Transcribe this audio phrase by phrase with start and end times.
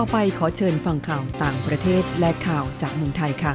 [0.00, 3.52] ต่อไปขอเชิญฟังข่าวต่างประเทศและข่าวจากเมืองไทยค่ะ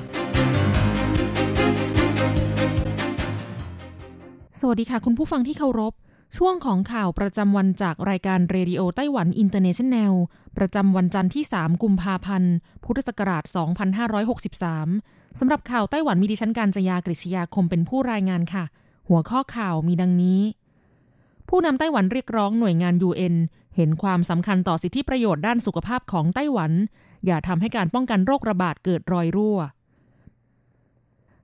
[4.59, 5.93] สวัสดีค่ะ คุณผู้ฟังที่เคารพ
[6.37, 10.13] ช่วงของข่าวประจำวันจากรายการ Radio Taiwan International
[10.57, 12.53] ประจำวันจันทร์ที่ 3 กุมภาพันธ์
[12.83, 13.43] พุทธศักราช
[14.61, 18.63] 2563 สำหรับข่าวไต้หวันมีดิฉันการจยากริชยาคมเป็นผู้รายงานค่ะ
[19.09, 20.41] หัวข้อข่าวมีดังนี้
[21.49, 23.35] ผู้นำไต้หวันเรียกร้องหน่วยงาน UN
[23.79, 26.71] เห็นความสำคัญต่อสิทธิประโยชน์ด้านสุขภาพของไต้หวัน
[27.25, 29.59] อย่าทำให้การป้องกันโรคระบาดเกิดรอยรั่ว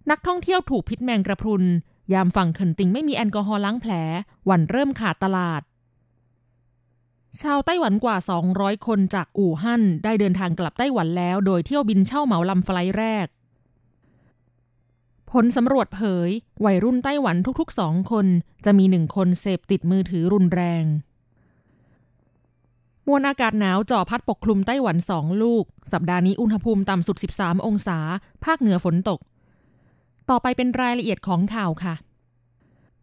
[0.10, 1.64] นักท่องเที่ยวถูกพิษแมงกระพรุน
[2.14, 3.92] ยามฝั่งเขินติงไม่มีแอลกอฮอล์ล้างแผล
[4.50, 5.62] วันเริ่มขาดตลาด
[7.42, 8.18] ชาวไต้หวันกว่า
[8.52, 13.28] 200 คนจากอู่ฮั่นได้เดินทางกลับไต้หวันแล้ว โดยเที่ยวบินเช่าเหมาลำไฟล์แรก
[15.32, 16.30] ผลสำรวจเผย
[16.66, 18.28] วัยรุ่นไต้หวันทุกๆสองคน
[18.66, 20.86] จะมีหนึ่งคนเสพติดมือถือรุนแรง
[23.08, 27.98] มวลอากาศหนาวจ่อพัดปกคลุมไต้หวันสองลูก สัปดาห์นี้อุณหภูมิต่ำสุด 13 องศา
[28.46, 29.20] ภาคเหนือฝนตก
[30.30, 31.96] ต่อไปเป็นรายละเอียดของข่าวค่ะ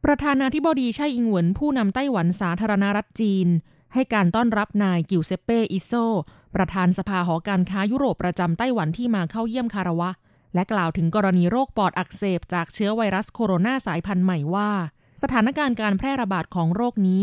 [0.04, 3.48] ประธานาธิบดีไช่อิงเหวินผู้นำไต้หวันสาธารณรัฐจีน
[3.94, 5.92] ให้การต้อนรับนายกิวเซเป้อิโซ
[6.54, 10.10] ประธานสภาหอการค้ายุโรปประจำไต้หวันที่มาเข้าเยี่ยมคารวะ
[10.54, 14.70] และกล่าวถึงกรณีโรคปอดอักเสบจากเชื้อไวรัสโคโรนาสายพันธุ์ใหม่ว่า
[15.22, 17.22] สถานการณ์การแพร่ระบาดของโรคนี้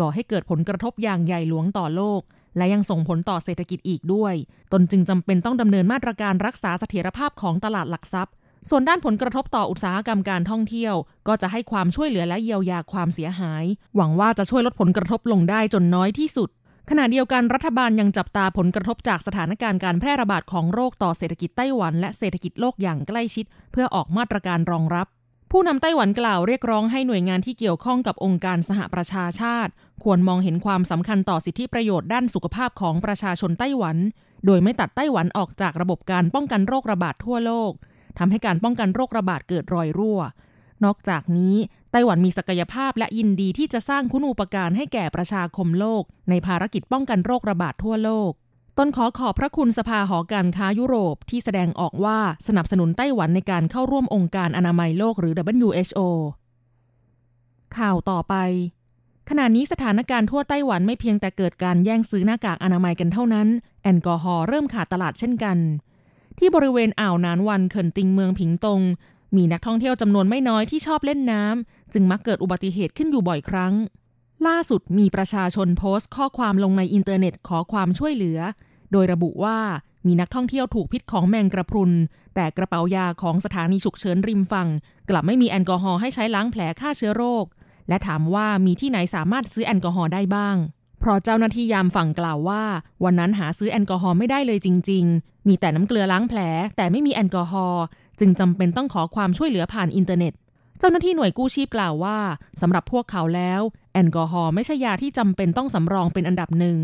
[0.00, 2.20] ก่อให้เกิดผลกระทบอย่างใหญ่หลวงต่อโลก
[2.56, 4.34] และยังส่งผลต่อเศรษฐกิจอีกด้วย
[4.72, 8.34] ตนจึงจำเป็นต้องดำเนินมาตรการรักษาเสถียรภาพของตลาดหลักทรัพย์
[8.68, 10.94] ส่วนด้านผลกระทบต่ออุตสาหกรรมการท่องเที่ยว
[11.28, 13.64] ก็จะให้ความช่วยเหลือและเยียวยาความเสียหาย
[13.96, 16.48] หวังว่าจะช่วยลดผลกระทบลงได้จนน้อยที่สุด
[16.90, 25.06] ขณะเดียวกันรัฐบาลยังจับตาผลกระทบจากสถานการณ์การแพร่ระบาดของโรคต่อเศรษฐกิจไต้หวัน และเศรษฐกิจโลกอย่างใกล้ชิด เพื่อออกมาตรการรองรับ
[25.50, 29.72] ผู้นำไต้หวันกล่าวเรียกร้องให้หน่วยงานที่เกี่ยวข้องกับองค์การสหประชาชาติ
[30.04, 33.96] ควรมองเห็นความสำคัญต่อสิทธิประโยชน์ด้านสุขภาพของประชาชนไต้หวัน
[34.46, 37.72] โดยไม่ตัดไต้หวันออกจากระบบการป้องกันโรคระบาดทั่วโลก
[38.18, 40.20] ทำให้การป้องกันโรคระบาดเกิดรอยรั่ว
[40.84, 41.56] นอกจากนี้
[41.92, 48.32] ไต้หวันมีศักยภาพและยินดีที่จะสร้างคุณูปการให้แก่ประชาคมโลก ในภารกิจป้องกันโรคระบาดทั่วโลก
[48.86, 55.34] นขอขอบพระคุณสภาหอการค้ายุโรปที่แสดงออกว่าสนับสนุนไต้หวันในการเข้าร่วมองค์การอนามัยโลกหรือ
[55.68, 56.00] WHO
[57.76, 58.34] ข่าวต่อไป
[59.28, 63.48] ขณะนี้สถานการณ์ทั่วไต้หวันไม่เพียงแต่เกิดการแย่งซื้อหน้ากากอนามัยกันเท่านั้น
[63.82, 65.58] แอลกอฮอล์เริ่มขาดตลาดเช่นกัน
[66.38, 68.80] ที่บริเวณอ่าวนานวันเขินติงเมืองผิงตง
[69.36, 73.74] มีนักท่องเที่ยวจำนวนไม่น้อยที่ชอบเล่นน้ำจึงมักเกิดอุบัติเหตุขึ้นอยู่บ่อยครั้ง
[74.46, 78.38] ล่าสุดมีประชาชนโพสต์ข้อความลงในอินเทอร์เน็ตขอความช่วยเหลือ
[78.92, 79.58] โดยระบุว่า
[80.06, 81.92] มีนักท่องเที่ยวถูกพิษของแมงกระพรุน
[82.34, 84.68] แต่กระเป๋ายาของสถานีฉุกเฉินริมฝั่ง
[85.10, 87.44] กลับไม่มีแอลกอฮอล์ให้ใช้ล้างแผลฆ่าเชื้อโรค
[87.88, 90.56] และถามว่ามีที่ไหนสามารถซื้อแอลกอฮอล์ได้บ้าง
[91.00, 92.62] เพราะเจ้าหน้าที่ยามฝั่งกล่าวว่า
[93.04, 96.40] วันนั้นหาซื้อแอลกอฮอล์ไม่ได้เลยจริง ๆ มีแต่น้ำเกลือล้างแผล
[96.76, 97.84] แต่ไม่มีแอลกอฮอล์
[98.20, 100.32] จึงจำเป็นต้องขอความช่วยเหลือผ่านอินเทอร์เน็ต
[100.78, 102.18] เจ้าหน้าที่หน่วยกู้ชีพกล่าวว่า
[102.60, 103.60] สำหรับพวกเขาแล้ว
[103.94, 106.78] แอลกอฮอล์ไม่ใช่ยาที่จำเป็นต้องสำรองเป็นอันดับหนึ่ง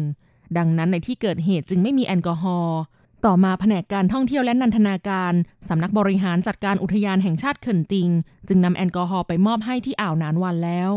[0.58, 2.78] ดังนั้นในที่เกิดเหตุจึงไม่มีแอลกอฮอล์
[3.26, 5.32] ต่อมาแผนกการท่องเที่ยวและนันทนาการ
[5.68, 8.08] สำนักบริหารจัดการอุทยานแห่งชาติเขินติง
[8.48, 10.90] จึงนำแอลกอฮอล์ไปมอบให้ที่อ่าวนานวันแล้ว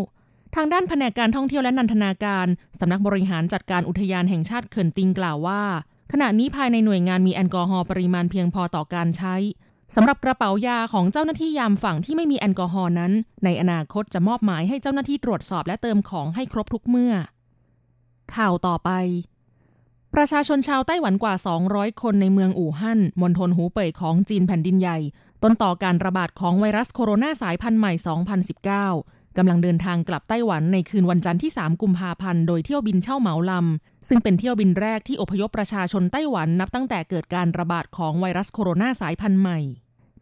[0.56, 2.48] ทางด้านแผนกการท่องเที่ยวและนันทนาการ
[2.80, 5.62] สำนักบริหารจัดการอุทยานแห่งชาติเขินติงกล่าวว่า
[6.12, 9.36] ขณะนี้ภายในหน่วยงานมีแอลกอฮอล์ปริมาณเพียงพอต่อการใช้
[9.96, 13.12] สำหรับกระเป๋ายาของเจ้าหน้าที่ยามฝั่งที่ไม่มีแอลกอฮอล์นั้น
[13.44, 17.14] ในอนาคตจะมอบหมายให้เจ้าหน้าที่ตรวจสอบและเติมของให้ครบทุกเมื่อ
[18.36, 18.90] ข่าวต่อไป
[20.16, 21.36] ประชาชนชาวไต้หวันกว่า
[21.68, 24.98] 200 คนในเมืองอู่ฮั่นมณฑลหูเป่ยของจีนแผ่นดินใหญ่
[25.44, 27.94] ต้นต่อการระบาดของไวรัสโคโรนาสายพันธุ์ใหม่
[28.86, 39.60] 2019 กำลังเดินทางกลับไต้หวันในคืนวันจันทร์ที่ 3 กุมภาพันธ์ โดยเที่ยวบินเช่าเหมาลำ ซึ่งเป็นเที่ยวบินแรกที่อพยพประชาชนไต้หวันนับตั้งแต่เกิดการระบาดของไวรัสโคโรนาสายพันธุ์ใหม่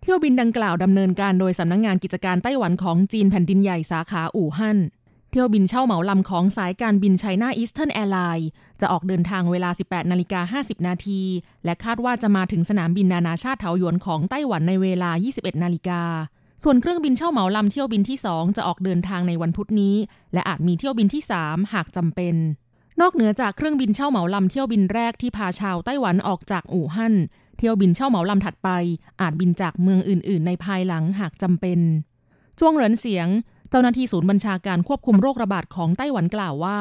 [0.02, 4.78] เเที่ยวบินดังกล่าวดำเนินการโดยสำนักงงานกิจการไต้หวันของจีนแผ่นดินใหญ่สาขาอู่ฮั่น
[5.40, 8.50] ที่ยวบินเช่าเหมาลำของสายการบิน China Eastern Airlines
[8.82, 11.22] จะออกเดินทางเวลา 18 นาฬิกา 50 นาที
[11.66, 16.02] และคาดว่าจะมาถึงสนามบินนานาชาติเถาหยวนของไต้หวันในเวลา 21 นาฬิกา
[16.64, 19.96] ส่วนเครื่องบินเช่าเหมาลำเที่ยวบินที่ 2 จะออกเดินทางในวันพุธนี้
[20.34, 22.36] และอาจมีเที่ยวบินที่ 3 หากจำเป็น
[23.02, 27.16] นอกเหนือจากเครื่องบินเช่าเหมาลำเที่ยวบินแรกที่พาชาวไต้หวันออกจากอู่ฮั่น
[27.58, 28.70] เที่ยวบินเช่าเหมาลำถัดไป
[29.22, 31.82] อาจบินจากเมืองอื่น ๆ ในภายหลังหากจำเป็น
[32.60, 33.28] จ้วงเหรินเสียง
[33.70, 36.80] เจ้าหน้าที่ศูนย์บัญชาการควบคุมโรคระบาดของไต้หวันกล่าวว่า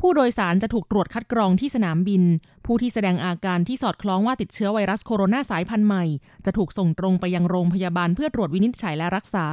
[0.00, 2.22] ผู้โดยสารจะถูกตรวจคัดกรองที่สนามบิน
[2.66, 6.04] ผู้ที่แสดงอาการที่สอดคล้องว่าติดเชื้อไวรัสโคโรนาสายพันธุ์ใหม่
[6.44, 9.46] จะถูกส่งตรงไปยังโรงพยาบาลเพื่อตรวจวินิจฉัยและรักษา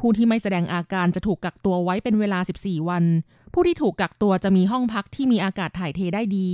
[0.00, 3.04] ผู้ที่ไม่แสดงอาการจะถูกกักตัวไว้เป็นเวลา 14 วัน
[3.54, 6.50] ผู้ที่ถูกกักตัวจะมีห้องพักที่มีอากาศถ่ายเทได้ดี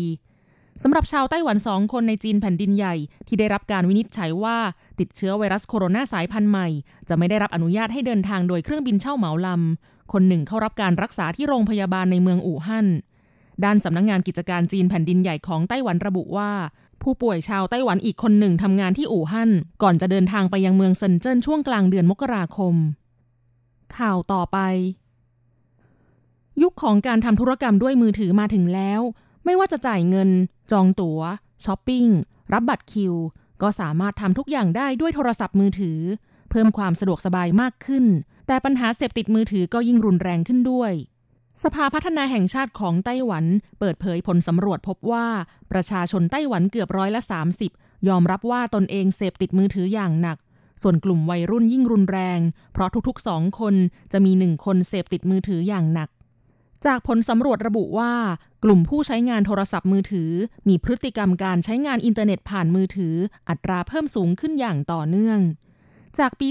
[0.82, 2.94] สำหรับชาวไต้หวันสองคนในจีนแผ่นดินใหญ่
[3.26, 4.56] ที่ได้รับการวินิจฉัยว่า
[4.98, 6.68] ติดเชื้อไวรัสโคโรนาสายพันธุ์ใหม่
[7.08, 12.86] จะไม่ได้รับอนุญาตให้เดินทางโดยเครื่องบินเช่าเหมาลำ คนหนึ่งเข้ารับการรักษาที่โรงพยาบาลในเมืองอู่ฮั่น
[13.64, 16.50] ด้านสำนักงงานกิจการจีนแผ่นดินใหญ่ของไต้หวันระบุว่า
[17.02, 19.50] ผู้ป่วยชาวไต้หวันอีกคนหนึ่งทำงานที่อู่ฮั่น
[19.82, 22.74] ก่อนจะเดินทางไปยังเมืองเซินเจิ้นช่วงกลางเดือนมกราคม
[23.96, 24.58] ข่าวต่อไป
[26.62, 29.00] ยุคของการทำธุรกรรมด้วยมือถือมาถึงแล้ว
[29.44, 30.30] ไม่ว่าจะจ่ายเงิน
[30.72, 31.20] จองตัว๋ว
[31.64, 32.08] ช้อปปิ้ง
[32.52, 33.14] รับบัตรคิว
[33.62, 36.00] ก็สามารถทำทุกอย่างได้ด้วยโทรศัพท์มือถือ
[36.50, 38.04] เพิ่มความสะดวกสบายมากขึ้น
[38.46, 40.92] แต่ปัญหาเสพติดมือถือก็ยิ่งรุนแรงขึ้นด้วย
[41.62, 43.44] สภาพัฒนาแห่งชาติของไต้หวัน
[43.78, 45.26] เปิดเผยผลสำรวจพบว่า
[45.72, 47.20] ประชาชนไต้หวันเกือบร้อยละ
[47.64, 50.38] 30 ยอมรับว่าตนเองเสพติดมือถืออย่างหนัก
[50.82, 52.40] ส่วนกลุ่มวัยรุ่นยิ่งรุนแรง
[52.72, 53.74] เพราะทุกๆสองคน
[54.12, 56.08] จะมีหนึ่งคนเสพติดมือถืออย่างหนัก
[56.86, 58.12] จากผลสำรวจระบุว่า
[58.64, 60.32] กลุ่มผู้ใช้งานโทรศัพท์มือถือ
[60.68, 63.14] มีพฤติกรรมการใช้งานอินเทอร์เน็ตผ่านมือถือ
[63.48, 65.38] อัตราเพิ่มสูงขึ้นอย่างต่อเนื่อง
[66.18, 66.48] จากปี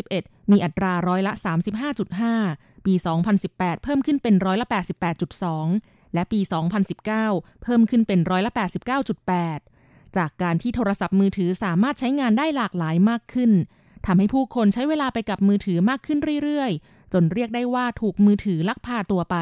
[0.00, 1.32] 2011 มีอัตราร้อยละ
[2.08, 2.94] 35.5 ปี
[3.38, 4.66] 2018 เพิ่มขึ้นเป็นร้อยละ
[5.40, 6.40] 88.2 และปี
[7.00, 8.52] 2019 เพิ่มขึ้นเป็นร้อยละ
[9.34, 13.52] 89.8 จากการที่โทรศัพท์มือถือสามารถใช้งานได้หลากหลายมากขึ้น
[14.06, 19.36] ทำให้ผู้คนใช้เวลาไปกับมือถือมากขึ้นเรื่อยๆ จนเรียกได้ว่าถูกมือถือลักพาตัวไป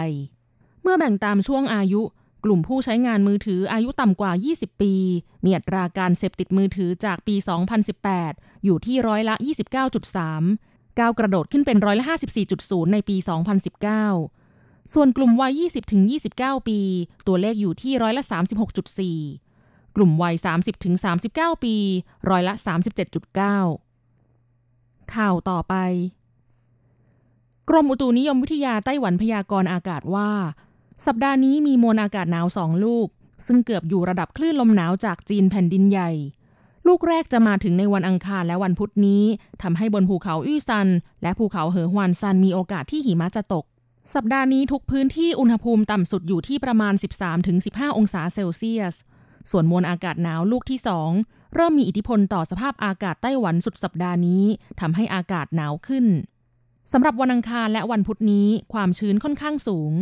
[0.83, 2.03] เมื่อแบ่งตามช่วงอายุ
[2.45, 4.95] กลุ่มผู้ใช้งานมือถืออายุต่ำกว่า 20 ปี
[5.45, 7.35] มีอัตราการเสพติดมือถือจากปี
[8.01, 9.35] 2018 อยู่ที่ร้อยละ
[10.17, 12.05] 29.3 ก้าวกระโดดขึ้นเป็นร้อยละ
[12.51, 13.17] 54.0 ในปี
[14.05, 15.61] 2019 ส่วนกลุ่มวัย
[16.11, 16.79] 20-29 ปี
[17.27, 18.23] ตัวเลขอยู่ที่ร้อยละ
[19.09, 20.35] 36.4 กลุ่มวัย
[21.01, 21.77] 30-39 ปี
[22.31, 22.55] ร้อยละ
[23.85, 25.75] 37.9 ข่าวต่อไป
[27.69, 30.31] กรมอุตุนิยมวิทยาไต้หวันพยากรณ์อากาศว่า
[31.07, 33.09] สัปดาห์นี้มีมวลอากาศหนาวสองลูก
[33.47, 36.11] ซึ่งเกือบอยู่ระดับคลื่นลมหนาวจากจีนแผ่นดินใหญ่
[36.87, 39.25] ลูกแรกจะมาถึงในวันอังคารและวันพุธนี้
[39.63, 40.89] ทำให้บนภูเขาอี้ซัน
[41.23, 43.65] และภูเขาเหอฮวานซันมีโอกาสที่หิมะจะตก
[44.15, 46.95] สัปดาห์นี้ทุกพื้นที่อุณหภูมิต่ำสุดอยู่ที่ประมาณ
[47.45, 48.95] 13-15 องศาเซลเซียส
[49.51, 51.11] ส่วนมวลอากาศหนาวลูกที่สอง
[51.55, 54.45] เริ่มมีอิทธิพลต่อสภาพอากาศไต้หวันสุดสัปดาห์นี้
[54.81, 56.07] ทำให้อากาศหนาวขึ้น
[56.93, 59.93] สำหรับวันอังคารและวันพุธนี้ความชื้นค่อนข้างสูง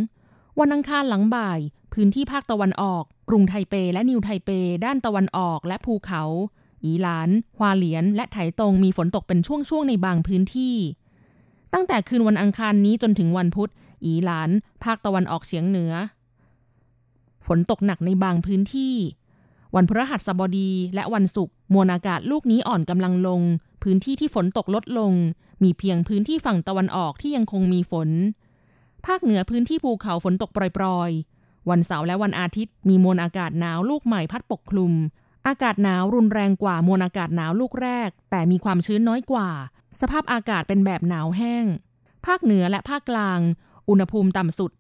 [0.58, 1.58] วันอังคารหลังบ่าย
[1.94, 4.50] พื้นที่ภาคตะวันออก กรุงไทเปและนิวไทเป
[4.84, 6.22] ด้านตะวันออกและภูเขา
[6.84, 10.76] อีหลาน ฮวาเหลียน และไถตงมีฝนตกเป็นช่วงๆในบางพื้นที่
[11.72, 13.70] ตั้งแต่คืนวันอังคารนี้จนถึงวันพุธ
[14.04, 14.50] อีหลาน
[14.84, 15.92] ภาคตะวันออกเฉียงเหนือ
[17.46, 18.94] ฝนตกหนักในบางพื้นที่
[19.74, 23.40] วันพฤหัสบดีและวันศุกร์มวลอากาศลูกนี้อ่อนกำลังลง
[23.82, 25.12] พื้นที่ที่ฝนตกลดลง
[25.62, 28.08] มีเพียงพื้นที่ฝั่งตะวันออกที่ยังคงมีฝน
[29.06, 34.92] ภาคเหนือพื้นที่ภูเขาฝนตกปรอยๆ วันเสาร์และวันอาทิตย์มีมวลอากาศหนาวลูกใหม่พัดปกคลุม
[35.48, 39.48] อากาศหนาวรุนแรงกว่ามวลอากาศหนาวลูกแรก แต่มีความชื้นน้อยกว่า
[40.00, 41.64] สภาพอากาศเป็นแบบหนาวแห้ง
[42.26, 43.40] ภาคเหนือและภาคกลาง
[43.88, 44.70] อุณหภูมิต่ำสุด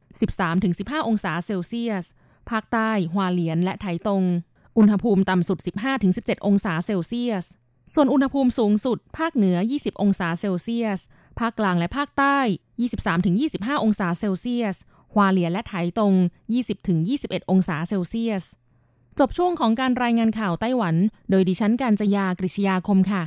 [0.48, 2.06] 13-15 องศาเซลเซียส
[2.50, 4.24] ภาคใต้ฮวาเหลียนและไถตง
[4.78, 5.58] อุณหภูมิต่ำสุด
[6.02, 7.44] 15-17 องศาเซลเซียส
[7.94, 11.00] ส่วนอุณหภูมิสูงสุด ภาคเหนือ 20 องศาเซลเซียส
[11.40, 12.38] ภาคกลางและภาคใต้
[13.06, 14.76] 23-25 องศาเซลเซียส
[15.14, 16.14] ฮวาเหลียและไถตรง
[16.82, 18.44] 20-21 องศาเซลเซียส
[19.18, 20.94] จบช่วงของการรายงานข่าวไต้หวัน
[21.30, 23.22] โดยดิฉันการจยากริชยาคมค่ะ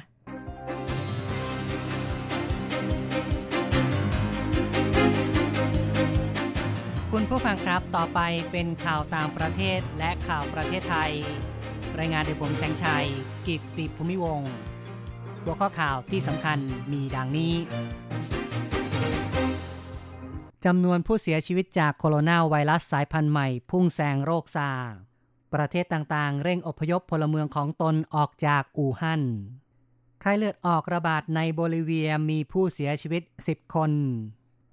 [7.12, 8.20] คุณผู้ฟังครับต่อไป
[8.52, 11.12] เป็นข่าวต่างประเทศและข่าวประเทศไทย
[12.00, 13.08] รายงานโดยผมแสงชัย
[13.48, 14.54] กิตติภูมิวงศ์
[15.44, 16.58] หัวข้อข่าวที่สำคัญ
[16.92, 17.54] มีดังนี้
[20.66, 24.72] จำนวนผู้เสียชีวิตจากโคโรนาไวรัสสายพันธุ์ใหม่ พุ่งแซงโรคซา
[25.54, 29.24] ประเทศต่างๆ เร่งอพยพพลเมืองของตนออกจากอู่ฮั่น
[30.22, 33.92] ไข้เลือดออกระบาดในโบลิเวียมีผู้เสียชีวิต 10 คน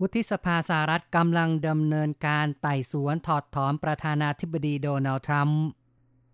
[0.01, 5.63] วุฒิสภาสหรัฐกำลังดำเนินการไต่สวนถอดถอนประธานาธิบดีโดนัลด์ทรัมป์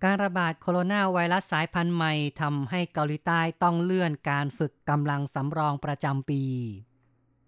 [0.04, 6.42] การระบาดโคโรนาไวรัสสายพันธุ์ใหม่ทำให้เกาหลีใต้ต้องเลื่อนการฝึกกำลังสำรองประจำปี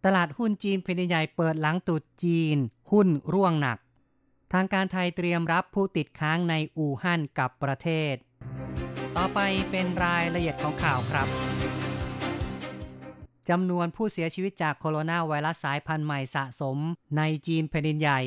[0.05, 2.57] ตลาดหุ้นจีนเป็นใหญ่เปิดหลังตรุษจีน
[2.91, 3.79] หุ้นร่วงหนัก
[4.53, 8.15] ทางการไทยเตรียมรับผู้ติดค้างในอู่ฮั่นกับประเทศ
[9.17, 9.39] ต่อไป
[9.71, 11.29] เป็นรายละเอียดของข่าวครับ
[13.49, 16.79] จำนวนผู้เสียชีวิตจากโคโรนาไวรัสสายพันธุ์ใหม่สะสม
[17.17, 18.21] ในจีนแผ่นดินใหญ่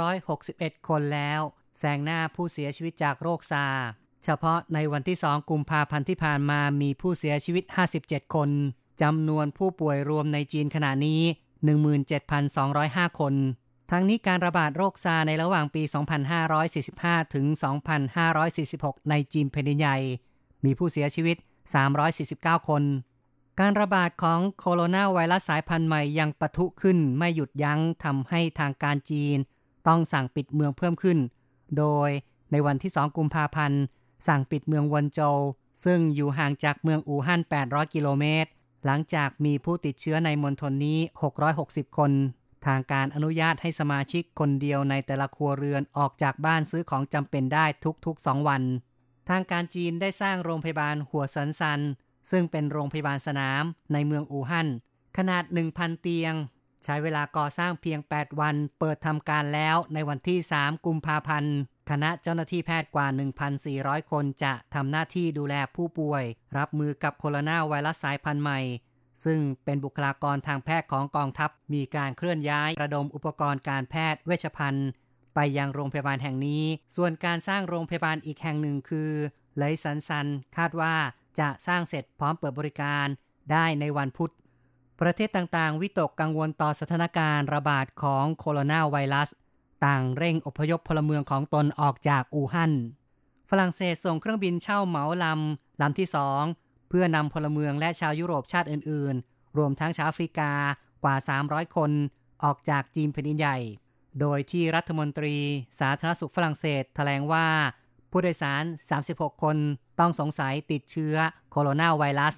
[0.00, 1.40] 361 คนแล้ว
[1.78, 3.66] แซงหน้าผู้เสียชีวิตจากโรคซา
[4.24, 7.64] เฉพาะในวันที่ 2 กุมภาพันธ์ที่ผ่านมามีผู้เสียชีวิต
[7.98, 8.50] 57 คน
[9.02, 11.20] จำนวนผู้ป่วยรวมในจีนขณะนี้
[12.00, 13.34] 17,205 คน
[13.90, 15.82] ทั้งนี้การระบาดโรคซาในระหว่างปี
[16.58, 17.46] 2545 ถึง
[18.48, 19.96] 2546 ในจีนแผ่นใหญ่
[20.64, 21.36] มีผู้เสียชีวิต
[22.02, 22.82] 349 คน
[23.60, 29.36] การระบาดของโคโรนาไวรัสสายพันธุ์ใหม่ยังปะทุขึ้นไม่หยุดยั้งทำให้ทางการจีน
[29.88, 31.18] ต้องสั่งปิดเมืองเพิ่มขึ้น
[31.78, 32.10] โดย
[32.52, 33.82] ในวันที่ 2 กุมภาพันธ์
[34.26, 35.38] สั่งปิดเมืองวนโจว
[35.84, 38.50] ซึ่งอยู่ห่างจากเมืองอู่ฮั่น 800 กิโลเมตร
[38.84, 40.98] หลังจากมีผู้ติดเชื้อในมณฑลนี้
[41.48, 42.12] 660 คน
[42.66, 47.66] ทางการอนุญาตให้สมาชิกคนเดียวในแต่ละครัวเรือนออกจากบ้านซื้อของจำเป็นได้
[48.06, 48.62] ทุกๆ 2 วัน
[49.28, 51.80] ทางการจีนได้สร้างโรงพยาบาลหัวสันซัน
[52.30, 53.62] ซึ่งเป็นโรงพยาบาลสนาม
[53.92, 54.68] ในเมืองอู่ฮั่น
[55.16, 56.34] ขนาด 1,000 เตียง
[56.84, 61.56] ใช้เวลาก่อสร้างเพียง 8 วัน เปิดทำการแล้วในวันที่ 3 กุมภาพันธ์
[61.90, 63.06] คณะเจ้าหน้าที่แพทย์กว่า
[63.58, 66.24] 1,400 คนจะทำหน้าที่ดูแลผู้ป่วย
[66.58, 68.60] รับมือกับโคโรนาไวรัสสายพันธุ์ใหม่
[69.24, 74.88] ซึ่งเป็นบุคลากรทางแพทย์ของกองทัพ มีการเคลื่อนย้ายระดมอุปกรณ์การแพทย์เวชภัณฑ์
[75.34, 76.64] ไปยังโรงพยาบาลแห่งนี้
[76.96, 79.10] ส่วนการสร้างโรงพยาบาลอีกแห่งหนึ่งคือ
[79.58, 80.94] เหลยเสินซันคาดว่า
[81.38, 83.06] จะสร้างเสร็จพร้อมเปิดบริการ
[83.52, 84.32] ได้ในวันพุธ
[85.02, 89.28] ประเทศต่างๆ วิตกกังวลต่อสถานการณ์ระบาดของโคโรนาไวรัส
[89.86, 92.72] ต่างเร่งอพยพพลเมืองของตนออกจากอู่ฮั่น
[93.50, 96.42] ฝรั่งเศสส่งเครื่องบินเช่าเหมาลำลำที่สอง
[96.88, 100.52] เพื่อนำพลเมืองและชาวยุโรปชาติอื่น ๆ รวมทั้งชาวแอฟริกา
[101.04, 101.16] กว่า
[101.46, 101.90] 300 คน
[102.44, 103.58] ออกจากจีนแผ่นดินใหญ่
[104.20, 105.36] โดยที่รัฐมนตรี
[105.80, 107.46] สาธารณสุขฝรั่งเศสแถลงว่า
[108.10, 108.64] ผู้โดยสาร
[109.02, 109.56] 36 คน
[110.00, 111.16] ต้องสงสัยติดเชื้อ
[111.50, 112.34] โคโรนาไวรัส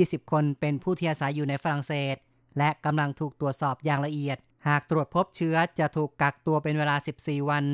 [0.00, 2.16] 20 คนเป็นผู้ที่อาศัยอยู่ในฝรั่งเศส
[2.58, 7.64] และกำลังถูกตรวจสอบอย่างละเอียด หากตรวจพบเชื้อจะถูกกักตัวเป็นเวลา 14 วัน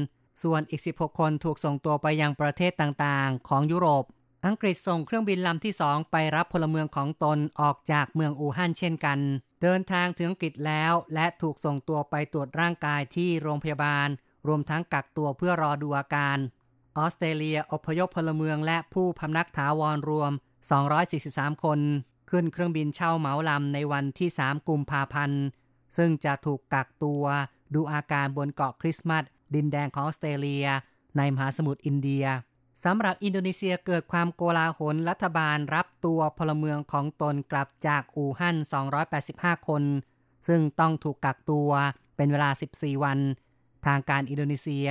[0.42, 4.04] ส่วนอีก 16 คนถูกส่งตัวไปยังประเทศต่างๆ ของยุโรป
[4.46, 9.18] อังกฤษส่งเครื่องบินลำที่สองไปรับพลเมืองของตนออกจากเมืองอู่ฮั่นเช่นกัน
[9.62, 14.08] เดินทางถึงอังกฤษแล้วและถูกส่งตัวไปตรวจร่างกายที่โรงพยาบาล
[14.46, 16.38] รวมทั้งกักตัวเพื่อรอดูอาการ
[16.98, 20.32] ออสเตรเลียอพยพพลเมืองและผู้พำนักถาวรรวม
[21.10, 21.80] 243 คน
[22.30, 25.42] ขึ้นเครื่องบินเช่าเหมาลำในวันที่ 3 กุมภาพันธ์
[25.96, 27.24] ซึ่งจะถูกกักตัว
[27.74, 29.24] ดูอาการบนเกาะคริสต์มาส
[29.54, 30.66] ดินแดนของออสเตรเลีย
[31.16, 32.24] ในมหาสมุทรอินเดีย
[32.84, 38.56] สำหรับอินโดนีเซียเกิดความโกลาหลรัฐบาลรับตัวพลเมืองของตนกลับจากอู่ฮั่น
[39.12, 39.82] 285 คน
[40.46, 41.70] ซึ่งต้องถูกกักตัว
[42.16, 43.18] เป็นเวลา 14 วัน
[43.86, 44.88] ทางการอินโดนีเซีย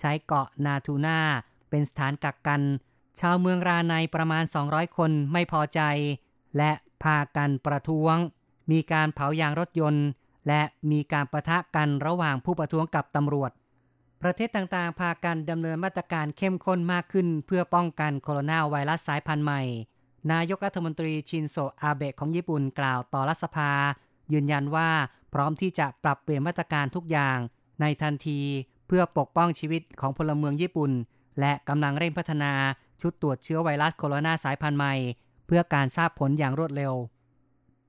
[0.00, 1.20] ใช้เกาะนาทูนา
[1.70, 2.62] เป็นสถานกักกัน
[3.20, 5.80] ชาวเมืองราในประมาณ 200 คนไม่พอใจ
[6.56, 8.16] และพากันประท้วง
[8.70, 10.06] มีการเผายางรถยนต์
[10.48, 13.50] และมีการประทะกันระหว่างผู้ประท้วงกับตำรวจ
[14.22, 19.62] ประเทศต่างๆ พากันดำเนินมาตรการเข้มข้นมากขึ้น เพื่อป้องกันโคโรนาไวรัสสายพันธุ์ใหม่
[20.32, 23.70] นายกรัฐมนตรีชินโซอาเบะของญี่ปุ่นกล่าวต่อรัฐสภา
[24.32, 24.88] ยืนยันว่า
[25.34, 27.38] พร้อมที่จะปรับเปลี่ยนมาตรการทุกอย่าง
[27.80, 28.40] ในทันที
[28.86, 30.92] เพื่อปกป้องชีวิตของพลเมืองญี่ปุ่น
[31.40, 32.52] และกำลังเร่งพัฒนา
[33.00, 34.94] ชุดตรวจเชื้อไวรัสโคโรนาสายพันธุ์ใหม่
[35.46, 36.94] เพื่อการทราบผลอย่างรวดเร็ว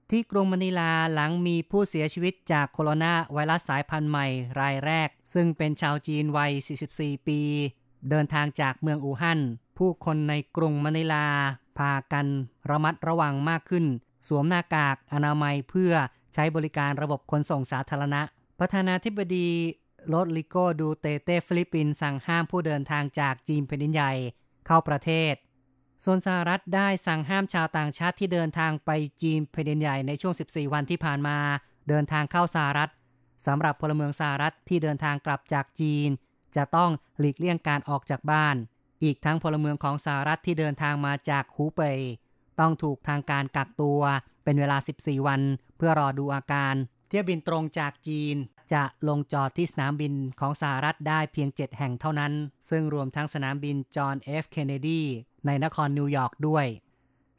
[0.10, 4.28] ที่กรุงมะนิลาหลังมีผู้เสียชีวิตจากโคโรนาไวรัสสายพันธุ์ใหม่
[4.60, 6.52] รายแรก ซึ่งเป็นชาวจีนวัย
[6.90, 7.40] 44 ปี
[8.10, 9.40] เดินทางจากเมืองอู่ฮั่น
[9.78, 11.26] ผู้คนในกรุงมะนิลา
[11.78, 12.28] พากัน
[12.70, 13.86] ระมัดระวังมากขึ้น
[14.28, 15.94] สวมหน้ากากอนามัยเพื่อ
[16.34, 18.22] ใช้บริการระบบขนส่งสาธารณะ
[18.60, 19.48] ประธานาธิบดี
[20.08, 24.14] โรดริโกดูแตร์เตฟิลิปปินส์สั่งห้ามผู้เดินทางจากจีนแผ่นดินใหญ่
[24.68, 25.34] เข้าประเทศ
[26.04, 28.90] ส่วนสหรัฐได้สั่งห้ามชาวต่างชาติที่เดินทางไป
[29.22, 31.38] จีนแผ่นดินใหญ่ในช่วง 14 วันที่ผ่านมา
[31.90, 32.92] เดินทางเข้าสหรัฐ
[33.46, 36.10] สำหรับพลเมืองสหรัฐที่เดินทางกลับจากจีน
[36.56, 38.56] จะต้องหลีกเลี่ยงการออกจากบ้าน
[39.04, 42.00] อีกทั้งพลเมืองของสหรัฐที่เดินทางมาจากหูเป่ย
[42.60, 44.02] ต้องถูกทางการกักตัว
[44.44, 45.42] เป็นเวลา 14 วัน
[45.78, 46.76] เพื่อรอดูอาการ
[47.08, 48.36] เที่ยวบินตรงจากจีน
[48.74, 52.34] จะลงจอดที่สนามบินของสหรัฐได้เพียง 7 แห่งเท่านั้น
[52.70, 55.02] ซึ่งรวมทั้งสนามบินจอห์นเอฟเคนเนดี
[55.46, 56.66] ในนครนิวยอร์กด้วย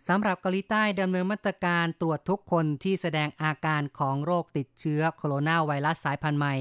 [0.08, 6.56] สำหรับเกาหลีใต้ดำเนินมาตรการตรวจทุกคนที่แสดงอาการของโรคติดเชื้อโคโรนาไวรัสสายพันธุ์ใหม่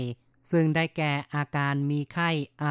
[0.52, 2.66] ซึ่งได้แก่อาการมีไข้ไอ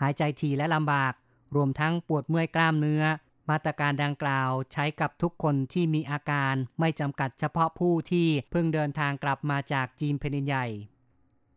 [0.00, 1.12] หายใจถี่และลำบาก
[1.56, 3.04] รวมทั้งปวดเมื่อยกล้ามเนื้อ
[3.50, 10.66] มาตรการดังกล่าวใช้กับทุกคนที่มีอาการไม่จำกัดเฉพาะผู้ที่เพิ่งเดินทางกลับมาจากจีนแผ่นดินใหญ่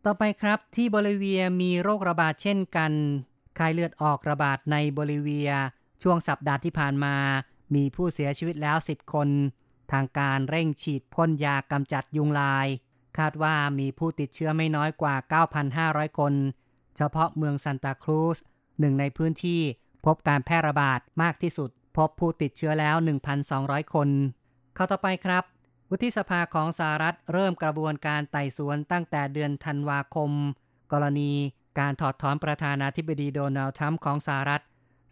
[0.06, 2.92] ต่อไปครับที่โบลิเวียมีโรคระบาดเช่นกัน
[3.56, 5.50] ไข้เลือดออกระบาดในโบลิเวีย
[6.02, 7.16] ช่วงสัปดาห์ที่ผ่านมา
[7.74, 9.28] มีผู้เสียชีวิตแล้ว 10 คน
[9.92, 12.66] ทางการเร่งฉีดพ่นยากำจัดยุงลาย
[13.18, 15.14] คาดว่ามีผู้ติดเชื้อไม่น้อยกว่า
[15.66, 16.34] 9,500 คน
[16.96, 18.38] เฉพาะเมืองซันตาครูส
[18.80, 19.60] หนึ่งในพื้นที่
[20.06, 22.96] พบการแพร่ระบาดมากที่สุด พบผู้ติดเชื้อแล้ว
[23.44, 24.08] 1,200 คน
[24.74, 25.44] เข้าต่อไปครับ
[25.94, 30.30] วุฒิสภาของสหรัฐเริ่มกระบวนการไต่สวนตั้งแต่เดือนธันวาคม
[30.92, 31.32] กรณี
[31.80, 34.62] การถอดถอนประธานาธิบดีโดนัลด์ทรัมป์ของสหรัฐ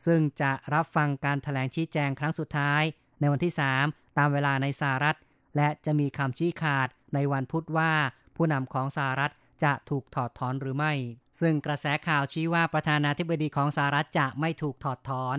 [0.07, 2.83] ซึ่งจะรับฟังการถแถลงชี้แจงครั้งสุดท้าย
[3.21, 5.17] ในวันที่ 3 ตามเวลาในสหรัฐ
[5.57, 7.93] และจะมีคำชี้ขาดในวันพุธว่า
[8.37, 9.33] ผู้นำของสหรัฐ
[9.65, 10.93] จะถูกถอดถอนหรือไม่
[11.41, 15.39] ซึ่งกระแสข่าวชี้ว่าประธานาธิบดีของสหรัฐจะไม่ถูกถอดถอน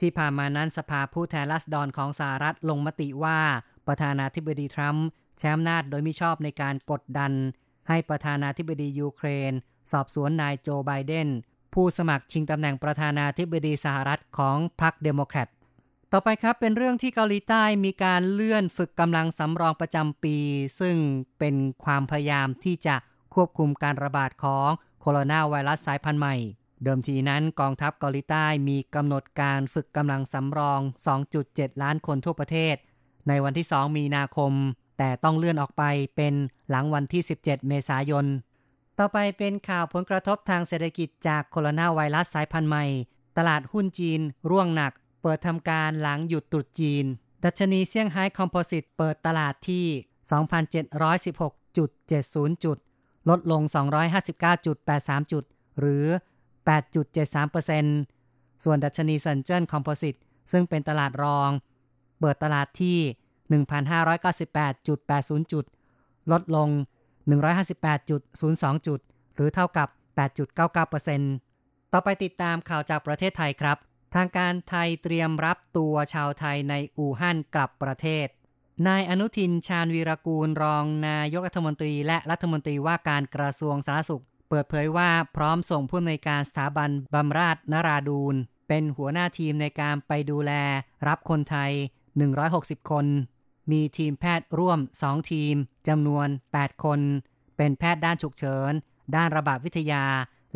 [0.00, 3.40] ที่ผ่านมานั้นสภาผู้แทนราษฎรของสหรัฐลงมติว่า
[3.90, 5.06] ประธานาธิบดีทรัมป์
[5.38, 7.32] ใช้อำนาจโดยมิชอบในการกดดัน
[7.88, 9.52] ให้ประธานาธิบดียูเครน
[9.92, 11.28] สอบสวนนายโจไบเดน
[11.74, 15.48] ผู้สมัครชิงตำแหน่งประธานาธิบดีสหรัฐของพรรคเดโมแครต
[16.12, 20.36] ต่อไปครับเป็นเรื่องที่เกาหลีใต้มีการเลื่อนฝึกกำลังสำรองประจำปี
[20.80, 20.96] ซึ่ง
[21.38, 21.54] เป็น
[21.84, 22.96] ความพยายามที่จะ
[23.34, 24.68] ควบคุมการระบาดของ
[25.00, 26.36] โคโรนาไวรัสสายพันธุ์ใหม่
[26.84, 30.80] เดิมทีนั้นกองทัพเกาหลีใต้มีกำหนดการฝึกกำลังสำรอง
[31.30, 32.76] 2.7 ล้านคนทั่วประเทศ
[33.28, 34.52] ในวันที่ 2 มีนาคม
[34.98, 35.82] แต่ต้องเลื่อนออกไป
[36.16, 36.34] เป็น
[36.70, 38.26] หลังวันที่ 17 เมษายน
[38.98, 42.84] ต่อไปเป็นข่าวผลกระทบทางเศรษฐกิจจากโคโรนาไวรัสสายพันธุ์ใหม่
[43.38, 47.04] ตลาดหุ้นจีน ร่วงหนัก เปิดทำการหลังหยุดตรุษจีน
[47.44, 49.86] ดัชนีเซี่ยงไฮ้คอมโพสิตเปิดตลาดที่
[52.50, 52.78] 2,716.70 จุด
[53.28, 53.62] ลดลง
[54.28, 55.44] 259.83 จุด
[55.78, 56.06] หรือ
[57.34, 60.14] 8.73%ส่วนดัชนีซันเจิ้นคอมโพสิต
[60.52, 61.50] ซึ่งเป็นตลาดรอง
[62.20, 62.98] เปิดตลาดที่
[63.50, 65.64] 1,598.80 จุด
[66.32, 66.68] ลดลง
[67.58, 69.00] 158.02 จุด
[69.34, 69.88] หรือเท่ากับ
[70.70, 73.78] 8.99%ต่อไปติดตามข่าวจากประเทศไทยครับ
[74.14, 78.26] ทางการไทยเตรียมรับตัวชาวไทยในอู่ฮั่นกลับประเทศ
[78.88, 88.34] นายอนุทินชาญวีรกูลรองนายกรัฐมนตรีและรัฐมนตรีว่าการกระทรวงสาธารณสุข เปิดเผยว่าพร้อมส่งผู้อำนวยการสถาบันบำราศนราดูล
[88.68, 90.52] เป็นหัวหน้าทีมในการไปดูแล
[91.08, 91.72] รับคนไทย
[92.18, 93.06] 160 คน
[93.70, 95.54] มีทีมแพทย์ร่วม 2 ทีม
[95.88, 97.00] จำนวน 8 คน
[97.56, 98.72] เป็นแพทย์ด้านฉุกเฉิน
[99.16, 100.04] ด้านระบาดวิทยา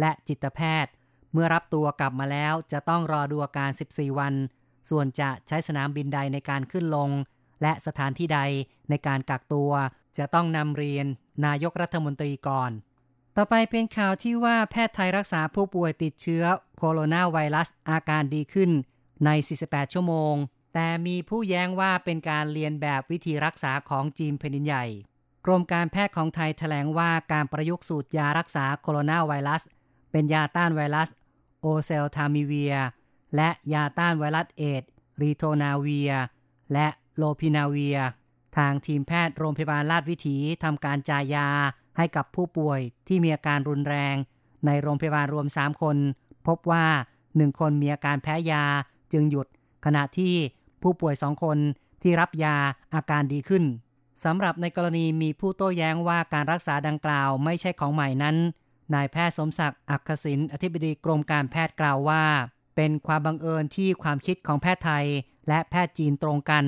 [0.00, 0.92] และจิตแพทย์
[1.32, 4.34] เมื่อรับตัวกลับมาแล้วจะต้องรอดูอาการ 14 วัน
[4.90, 7.10] ส่วนจะใช้สนามบินใดในการขึ้นลง
[7.62, 8.40] และสถานที่ใด
[8.90, 9.72] ในการกักตัว
[10.18, 11.06] จะต้องนำเรียน
[11.46, 12.70] นายกรัฐมนตรีก่อน
[13.36, 16.44] ต่อไปเป็นข่าวที่ว่าแพทย์ไทยรักษาผู้ป่วยติดเชื้อ
[16.76, 18.70] โคโรนาไวรัสอาการดีขึ้น
[19.24, 19.30] ใน
[19.62, 20.34] 48 ชั่วโมง
[20.74, 24.84] แต่มีผู้แย้งว่าเป็นการเรียนแบบวิธีรักษาของจีนแผ่นดินใหญ่
[25.44, 29.62] กรมการแพทย์ของไทยแถลงว่าการประยุกต์สูตรยารักษาโคโรนาไวรัส
[30.10, 31.08] เป็นยาต้านไวรัส
[31.60, 32.74] โอเซลทามิเวีย
[33.36, 34.82] และยาต้านไวรัสเอด
[35.20, 36.12] รีโทนาเวีย
[36.72, 37.98] และโลพินาเวีย
[38.56, 41.48] ทางทีมแพทย์โรงพยาบาลราชวิถีทำการจ่ายยา
[41.96, 44.16] ให้กับผู้ป่วยที่มีอาการรุนแรง
[44.66, 45.96] ในโรงพยาบาลรวม 3 คน
[46.46, 46.86] พบว่า
[47.22, 48.64] 1 คนมีอาการแพ้ยา
[49.12, 49.46] จึงหยุด
[49.84, 50.34] ขณะที่
[50.84, 51.58] ผู้ป่วย2คน
[52.02, 52.56] ที่รับยา
[52.94, 53.64] อาการดีขึ้น
[54.24, 58.36] สำหรับในกรณีมีผู้โต้แย้งว่าการรักษาดังกล่าวไม่ใช่ของใหม่นั้น
[58.94, 62.24] นายแพทย์สมศักดิ์อักษินอธิบดีกรมการแพทย์กล่าวว่า
[62.76, 65.06] เป็นความบังเอิญที่ความคิดของแพทย์ไทย
[65.48, 66.64] และแพทย์จีนตรงกัน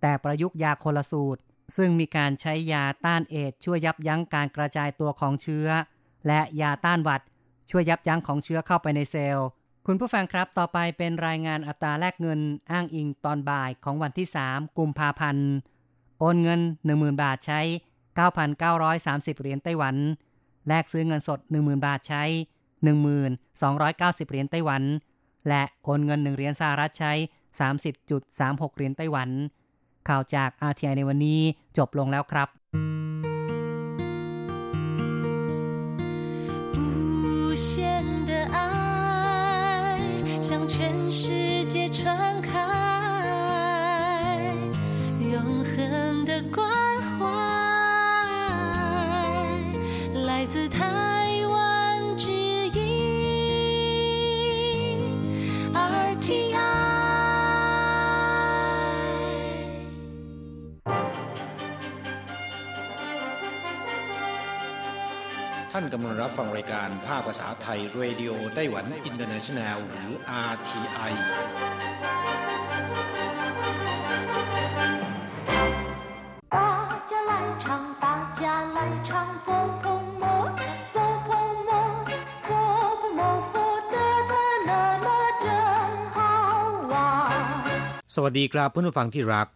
[0.00, 1.40] แต่ประยุกต์ยาคนละสูตร
[1.76, 5.68] ซึ่งมีการใช้ยาต้านเอดช่วยยับยั้งการกระจายตัวของเชื้อ
[6.26, 7.22] และยาต้านหวัด
[7.70, 9.48] ช่วยยับยั้งของเชื้อเข้าไปในเซลล์
[9.88, 15.48] คุณผู้ฟังครับต่อไปเป็นรายงานอัตราแลกเงินอ้างอิงตอนบ่ายของวันที่ 3 กุมภาพันธ์
[16.18, 17.60] โอนเงิน 10,000 บาทใช้
[18.20, 19.96] 9,930 เหรียญไต้หวัน
[20.68, 22.22] แลกซื้อเงินสด 10,000 บาทใช้
[23.26, 24.82] 1,290 เหรียญไต้หวัน
[25.48, 27.12] และโอนเงิน 1 เหรียญสหรัฐใช้
[27.94, 29.28] 30.36 เหรียญไต้หวัน
[30.08, 31.40] ข่าวจาก RTI ในวันนี้
[31.78, 32.48] จบลงแล้วครับ
[40.48, 42.52] 向全世界传开，
[45.18, 46.75] 永恒的光
[65.78, 70.10] ท่านกำลังรับฟังรายการภาคภาษาไทย Radio Taiwan International หรือ
[70.50, 71.12] RTI
[88.14, 89.48] สวัสดีครับเพื่อนผู้ฟังที่รัก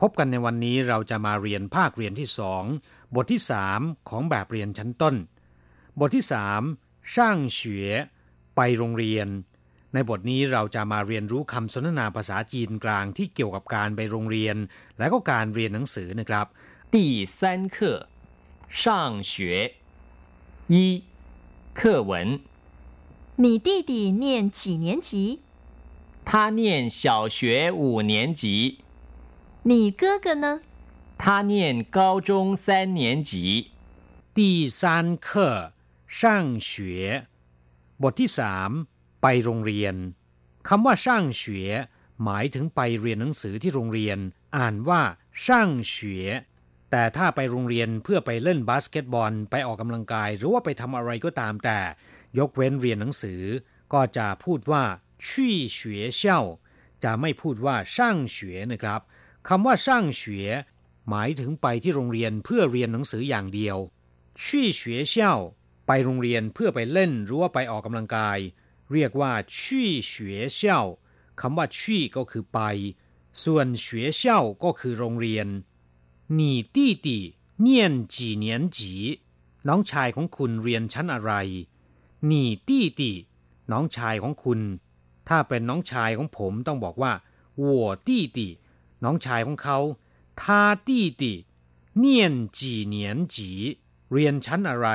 [0.00, 2.64] พบกันในวันนี้เราจะมาเรียนภาคเรียนที่สอง
[3.14, 5.16] บทที่สามของแบบเรียนชั้นต้น
[5.99, 6.61] บทที่สาม
[7.13, 7.93] ช่างเฉวย
[8.55, 9.27] ไปโรงเรียน
[9.93, 14.55] ในบทนี้เราจะมาเรียนรู้คำสนทนาภาษาจีนกลางที่เกี่ยวกับการไปโรงเรียน
[14.99, 16.45] และก็การเรียนหนังสือนะครับ
[16.93, 16.97] 第
[17.37, 17.37] 三
[17.75, 17.77] 课
[18.81, 19.31] 上学
[20.67, 21.03] 一
[21.73, 22.39] 课文。
[23.35, 25.39] 你弟弟念几年级？
[26.23, 28.79] 他念小学五年级。
[29.63, 30.61] 你哥哥呢？
[31.17, 33.71] 他念高中三年级。
[34.35, 35.73] 第三课
[36.16, 36.18] 上
[36.68, 36.70] 学
[38.02, 38.70] บทที่สาม
[39.22, 39.94] ไปโรงเรียน
[40.68, 41.72] คำว่าช่างเฉวย
[42.24, 44.18] หมายถึงไปเรียนหนังสือที่โรงเรียน
[44.56, 45.02] อ่านว่า
[45.44, 46.28] ช่างเฉวย
[46.90, 51.78] แต่ถ้าไปโรงเรียนเพื่อไปเล่นบาสเกตบอล ไปออกกำลังกาย หรือว่าไปทำอะไรก็ตามแต่
[52.38, 53.42] ยกเว้นเรียนหนังสือ
[53.92, 54.84] ก็จะพูดว่า
[55.26, 56.40] ชี่เฉวยเช่า
[57.04, 59.00] จะไม่พูดว่าช่างเฉวยนะครับ
[59.48, 60.50] คำว่าช่างเฉวย
[61.08, 63.76] หมายถึงไปที่โรงเรียนเพื่อเรียนหนังสืออย่างเดียว
[64.42, 65.34] ชี่เฉวยเช่า
[65.87, 68.39] ไปโรงเรียนเพื่อไปเล่นหรือว่าไปออกกำลังกาย
[68.91, 70.81] เรียกว่าชี่เฉวยเช่า
[71.39, 72.59] คำว่าชี่ก็คือไป
[73.43, 75.47] ส่วนเฉวยเช่าก็คือโรงเรียน
[76.37, 76.41] 你
[76.75, 77.07] 弟弟
[77.65, 77.67] 念
[78.13, 78.45] 几年
[78.77, 78.79] 级
[79.67, 81.31] น้องชายของคุณเรียนชั้นอะไร
[82.29, 82.31] 你
[82.67, 83.01] 弟弟
[83.71, 84.59] น้องชายของคุณ
[85.27, 87.13] ถ้าเป็นน้องชายของผมต้องบอกว่า
[87.61, 87.63] 我
[88.07, 88.39] 弟弟
[89.03, 89.77] น้องชายของเขา
[90.41, 90.41] 他
[90.87, 90.89] 弟
[91.21, 91.23] 弟
[92.03, 92.05] 念
[92.57, 92.59] 几
[92.93, 92.95] 年
[93.33, 93.37] 级
[94.11, 94.87] เรียนชั้นอะไร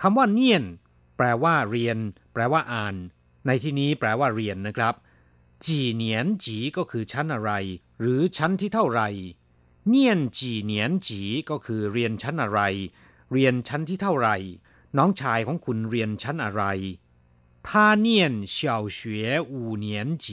[0.00, 0.64] คำว่าเนียน
[1.16, 1.98] แปลว่าเรียน
[2.32, 2.94] แปลว่าอ่าน
[3.46, 4.94] ในที่นี้แปลว่าเรียนนะครับ
[5.64, 7.52] จีเนียนจีก็คือชั้นอะไร
[8.00, 9.08] หรือชั้นที่เท่าไหร่
[9.88, 12.60] เนียนจีเนียนจีก็คือเรียนชั้นอะไร
[13.32, 14.36] เรียนชั้นที่เท่าไหร่
[14.96, 16.64] น้องชายของคุณเรียนชั้นอะไร
[17.68, 17.68] 他
[18.06, 18.08] 念
[18.56, 18.58] 小
[18.96, 18.98] 学
[19.52, 19.86] 五年
[20.24, 20.26] 级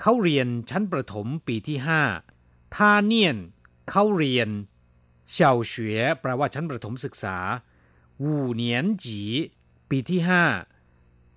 [0.00, 2.02] เขาเรียนชั้นประถมปีที่ห้า
[2.74, 2.76] 他
[3.12, 3.14] 念
[3.88, 4.48] เขาเรียน
[5.36, 5.38] 小
[5.72, 5.74] 学
[6.20, 7.36] แปลว่าชั้นประถมศึกษา
[8.24, 8.26] 五
[8.62, 8.64] 年
[9.04, 9.04] 级
[9.88, 10.44] ปีที่ห้า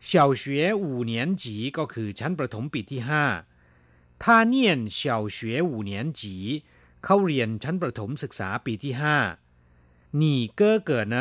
[0.10, 0.43] 小学
[0.84, 1.43] 五年级
[1.77, 3.23] ก็คือชั้นประถมปีที่ห้า
[4.23, 4.55] 他念
[4.99, 5.01] 小
[5.36, 5.38] 学
[5.71, 6.21] 五年级
[7.03, 9.17] เขาเรียนชั้นประถมศึกษาปีที่ห้า
[10.21, 10.23] 你
[10.60, 11.15] 哥哥呢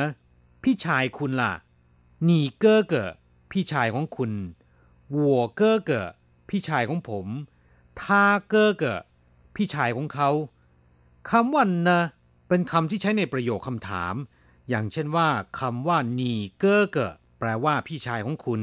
[0.62, 1.52] พี่ชายคุณล่ะ
[2.28, 2.30] 你
[2.62, 2.94] 哥哥
[3.50, 4.32] พี่ชายของคุณ
[5.16, 5.18] 我
[5.60, 5.90] 哥哥
[6.48, 7.26] พี่ชายของผม
[8.00, 8.02] 他
[8.52, 8.84] 哥哥
[9.54, 10.30] พี่ชายของเขา
[11.28, 12.00] คำว่านะ
[12.48, 14.14] เป็นคำที่ใช้ในประโยคคำถาม
[14.69, 18.61] อย่างเช่นว่าคำว่านีเกอเกอแปลว่าพี่ชายของคุณ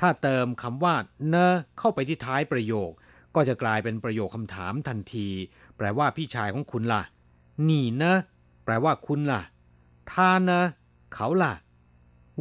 [0.00, 0.94] ถ้าเติมคำว่า
[1.28, 1.36] เน
[1.78, 2.90] เข้าไปที่ท้ายประโยค
[3.34, 5.28] ก็จะกลายเป็นประโยคคำถามทันที
[5.76, 7.02] แปลว่าพี่ชายของคุณละ่ะ
[7.68, 8.14] นี่นะ
[8.64, 9.42] แปลว่าคุณละ่ะ
[10.12, 10.60] ท่านะ
[11.14, 11.52] เขาละ่ะ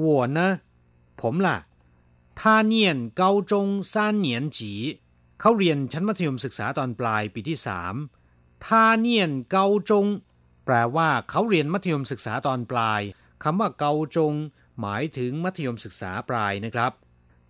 [0.01, 0.47] วัวนะ
[1.21, 1.57] ผมละ่ะ
[2.39, 4.73] ท่าเนียนเกาจงซามเนียนจี
[5.39, 7.95] เขาเรียนชั้นมัธยมศึกษาตอนปลายปีที่สาม
[8.65, 10.05] ท่าเนียนเกาจง
[10.65, 13.01] แปลว่าเขาเรียนมัธยมศึกษาตอนปลาย
[13.43, 14.33] คำว่าเกาจง
[14.79, 16.91] หมายถึงมัธยมศึกษาปลายนะครับ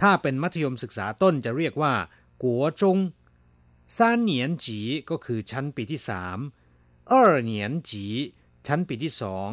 [0.02, 1.94] ถ้าเป็นมัธยมศึกษาต้นจะเรียกว่า
[2.44, 2.98] กัวจง
[3.98, 6.38] สามเหนียนจีก็คือชั้นปีที่สาม
[7.08, 8.06] เออเหนียนจี
[8.68, 9.50] ชั้นปีที่สอง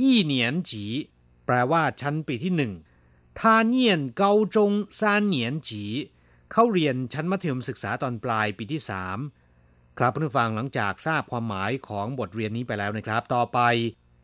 [0.00, 0.84] ยี่เหนียนจี
[1.46, 2.72] แปลว่าชั้นปีที่หนึ่ง
[3.38, 5.84] ทาเนียนเกาจงซานเหนียนจี
[6.52, 9.18] เขาเรียนชั้นมัธยมศึกษาตอนปลายปีที่สาม
[9.98, 13.58] ครับผู้นึนฟังหลังจากทราบความหมายของบทเรียนนี้ไปแล้วนะครับ ต่อไป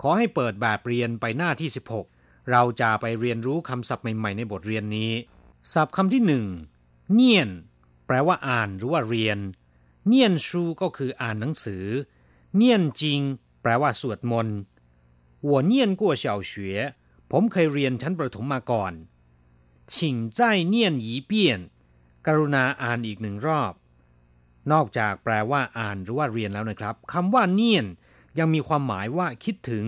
[0.03, 1.69] ขอให้เปิดแบบเรียนไปหน้าที่
[2.09, 5.13] 16 เราจะไปเรียนรู้คำศัพท์ใหม่ ๆ ในบทเรียนนี้
[5.73, 6.47] ศัพท์คำที่หนึ่ง
[7.13, 7.49] เนียน
[8.07, 9.39] แปลว่าอ่านหรือว่าเรียน
[10.07, 11.85] เนียนชูก็คืออ่านหนังสือ
[12.57, 13.21] เนียนจริง
[13.63, 14.59] แปลว่าสวดมนต์
[15.45, 16.77] หัวเนียนกัวเฉาเฉว
[17.31, 18.93] ผมเคยเรียนชั้นประถมมาก่อน
[19.95, 21.61] ชิงใจเนียนหยีเปียน
[22.27, 23.73] กรุณาอ่านอีกหนึ่งรอบ
[24.73, 27.87] นอกจากแปลว่าอ่านหรือว่าเรียนแล้วนะครับคำว่าเนียน
[28.39, 29.85] ยังมีความหมายว่าคิดถึง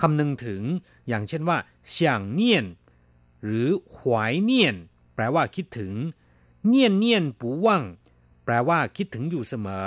[0.00, 0.62] คำนึงถึง
[1.08, 1.58] อย่างเช่นว่า
[1.88, 2.64] เฉียงเนียน
[3.44, 4.76] หรือหวายเนียน
[5.14, 5.92] แปลว่าคิดถึง
[6.66, 7.84] เนียนเนียนปูว่าง
[8.44, 9.86] แปลว่าคิดถึงอยู่เสมอ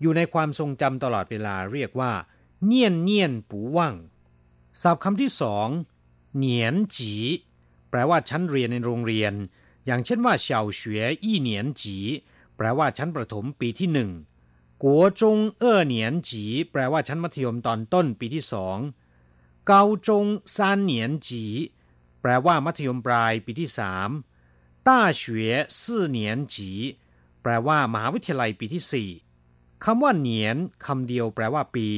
[0.00, 2.12] อยู่ในความทรงจำตลอดเวลาเรียกว่า
[2.64, 3.94] เนียนเนียนปูว่าง
[4.82, 5.68] ศัพท์คำที่สอง
[6.36, 7.14] เหนียนจี
[7.90, 9.32] แปลว่าชั้นเรียนในโรงเรียน
[9.86, 11.98] อย่างเช่นว่าเฉาเฉวยอี้เหนียนจี
[12.64, 14.10] ลว่าชั้นประถมปีที่หนึ่ง
[14.82, 18.78] กัวจงเอ้อเหนียนจีแปลว่าชั้นมัธยมตอนต้นปีที่สอง
[19.66, 21.44] เกาจงซานเหนียนจี
[22.20, 24.08] แปลว่ามัธยมปลายปีที่สาม
[24.86, 26.70] ต้าเฉวยสี่เหนียนจี
[27.42, 29.10] แปลว่ามหาวิทยาลัยปีที่สี่
[29.84, 31.88] คำว่าเหนียนคำเดียวแปลว่าปี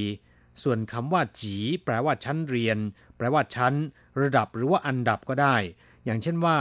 [0.62, 2.78] ส่วนคำว่าจีแปลว่าชั้นเรียน
[3.16, 3.74] แปลว่าชั้น
[4.20, 5.56] ระดับหรือว่าอันดับก็ได้
[6.04, 6.58] อย่างเช่นว่า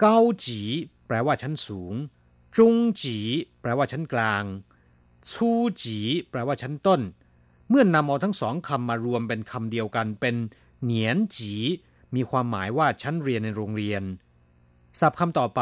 [0.00, 0.60] เกาจี
[1.06, 1.94] แปลว่าชั้นสูง
[2.57, 3.17] จงจี
[3.61, 4.43] แปลว่าชั้นกลาง
[5.31, 5.49] ชู
[5.81, 5.99] จี
[6.29, 7.01] แปลว่าชั้นต้น
[7.69, 10.35] เมื่อนำเอาทั้งสองคำมารวมเป็นคำเดียวกันเป็น
[10.83, 11.53] เหนียนจี
[12.15, 14.03] มีความหมายว่าชั้นเรียนในโรงเรียน
[14.99, 15.61] ศัพท์คำต่อไป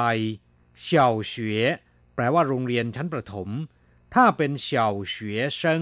[0.82, 1.66] เฉาเฉวย
[2.16, 3.50] แปลว่าโรงเรียนชั้นประถม
[4.14, 5.82] ถ้าเป็นเฉาเฉวยเซิง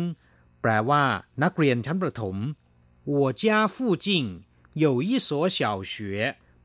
[0.62, 1.03] แปลว่า
[1.43, 2.36] นักเรียนชั้นประถม
[3.12, 4.07] 我家附近
[4.83, 5.59] 有一所小
[5.91, 5.93] 学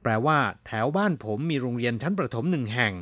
[0.02, 2.94] แปลว่า แถวบ้านผมมีโรงเรียนชั้นประถมหนึ่งแห่ง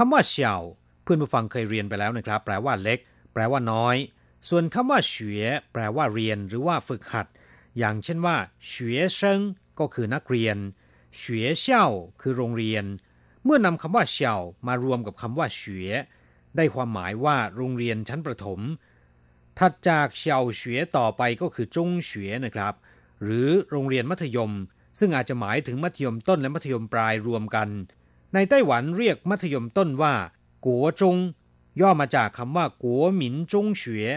[0.00, 0.54] คำว่าเฉา
[1.02, 2.98] เพื่อนผู้ฟังเคยเรียนไปแล้วนะครับ แปลว่าเล็ก
[3.32, 3.96] แปลว่าน้อย
[4.48, 7.26] ส่วนคำว่าเฉวยแปลว่าเรียนหรือว่าฝึกหัด
[7.78, 9.40] อย่างเช่นว่าเฉวยเซิง
[9.80, 10.56] ก็คือนักเรียน
[11.16, 11.86] เฉวยเช่า
[12.20, 12.84] คือโรงเรียน
[13.44, 14.34] เมื่อนำคำว่าเฉา
[14.66, 15.92] มารวมกับคำว่าเฉวย
[16.56, 18.60] ได้ความหมายว่าโรงเรียนชั้นประถม
[19.58, 22.74] ถัดจากเฉาเฉวยต่อไปก็คือจงเฉวยนะครับ
[23.22, 24.52] หรือโรงเรียนมัธยม
[24.98, 27.70] ซึ่งอาจจะหมายถึงมัธยมต้นและมัธยมปลายรวมกัน
[28.34, 30.14] ในไต้หวันเรียกมัธยมต้นว่า
[30.66, 31.16] กัวจง
[31.80, 34.08] ย่อมาจากคำว่า กัวหมินจงเฉวย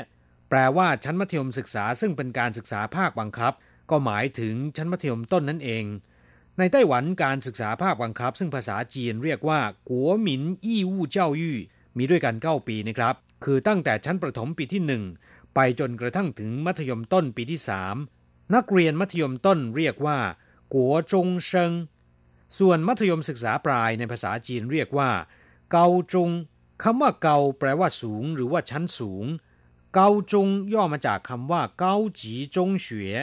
[0.49, 3.53] แปลว่าชั้นมัธยมศึกษาซึ่งเป็นการศึกษาภาคบังคับ
[3.89, 5.85] ก็หมายถึงชั้นมัธยมต้นนั่นเอง
[6.57, 11.57] ในไต้หวันการศึกษาภาคบังคับ ซึ่งภาษาจีนเรียกว่า กัวหมินอี้วู่เจ้ายู่
[11.97, 14.81] มีด้วยกัน9ปีนะครับ คือตั้งแต่ชั้นประถมปีที่
[15.19, 17.59] 1ไปจนกระทั่งถึงมัธยมต้นปีที่
[18.07, 20.19] 3นักเรียนมัธยมต้นเรียกว่า
[20.73, 21.71] กัวจงเซิง
[22.59, 25.11] ส่วนมัธยมศึกษาปลายในภาษาจีนเรียกว่า
[25.71, 26.29] เกาจง
[26.83, 29.25] คำว่าเกาแปลว่าสูง หรือว่าชั้นสูง
[29.93, 33.15] เกาจงย่อมาจากคำว่าเกาจีจงเฉวย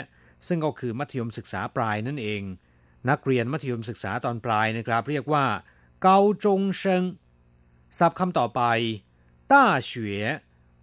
[0.46, 2.42] ซึ่งก็คือมัธยมศึกษาปลายนั่นเอง
[3.10, 5.44] นักเรียนมัธยมศึกษาตอนปลายนะครับ เรียกว่า
[6.02, 7.02] เกาจงเซิง
[7.98, 8.62] ศัพท์คำต่อไป
[9.52, 10.26] ต้าเฉวย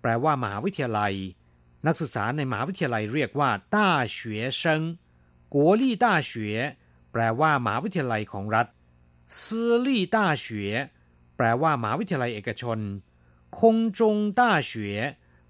[0.02, 1.14] แปลว่ามหาวิทยาลัย
[1.88, 4.82] นักศึกษาในมหาวิทยาลัยเรียกว่าต้าเฉวยเซิง
[5.54, 6.60] กัวลี่ต้าเฉวย
[7.18, 8.68] แปลว่ามหาวิทยาลัยของรัฐ
[9.44, 10.76] ซื่อลี่ต้าเฉวย
[11.38, 12.80] แปลว่ามหาวิทยาลัยเอกชน
[13.60, 15.00] คงจงต้าเฉวย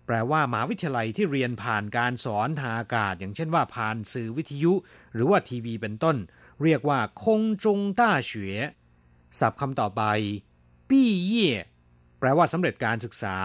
[0.06, 4.73] แปลว่ามหาวิทยาลัยที่เรียนผ่านการสอนทางอากาศ อย่างเช่นว่าผ่านสื่อวิทยุ
[5.13, 6.17] หรือว่าทีวีเป็นต้น
[6.63, 8.60] เรียกว่าคงจงต้าเฉวย
[9.39, 10.01] ศัพท์คำต่อไป
[10.89, 11.51] ปี้เย่
[12.19, 13.36] แปลว่าสำเร็จการศึกษา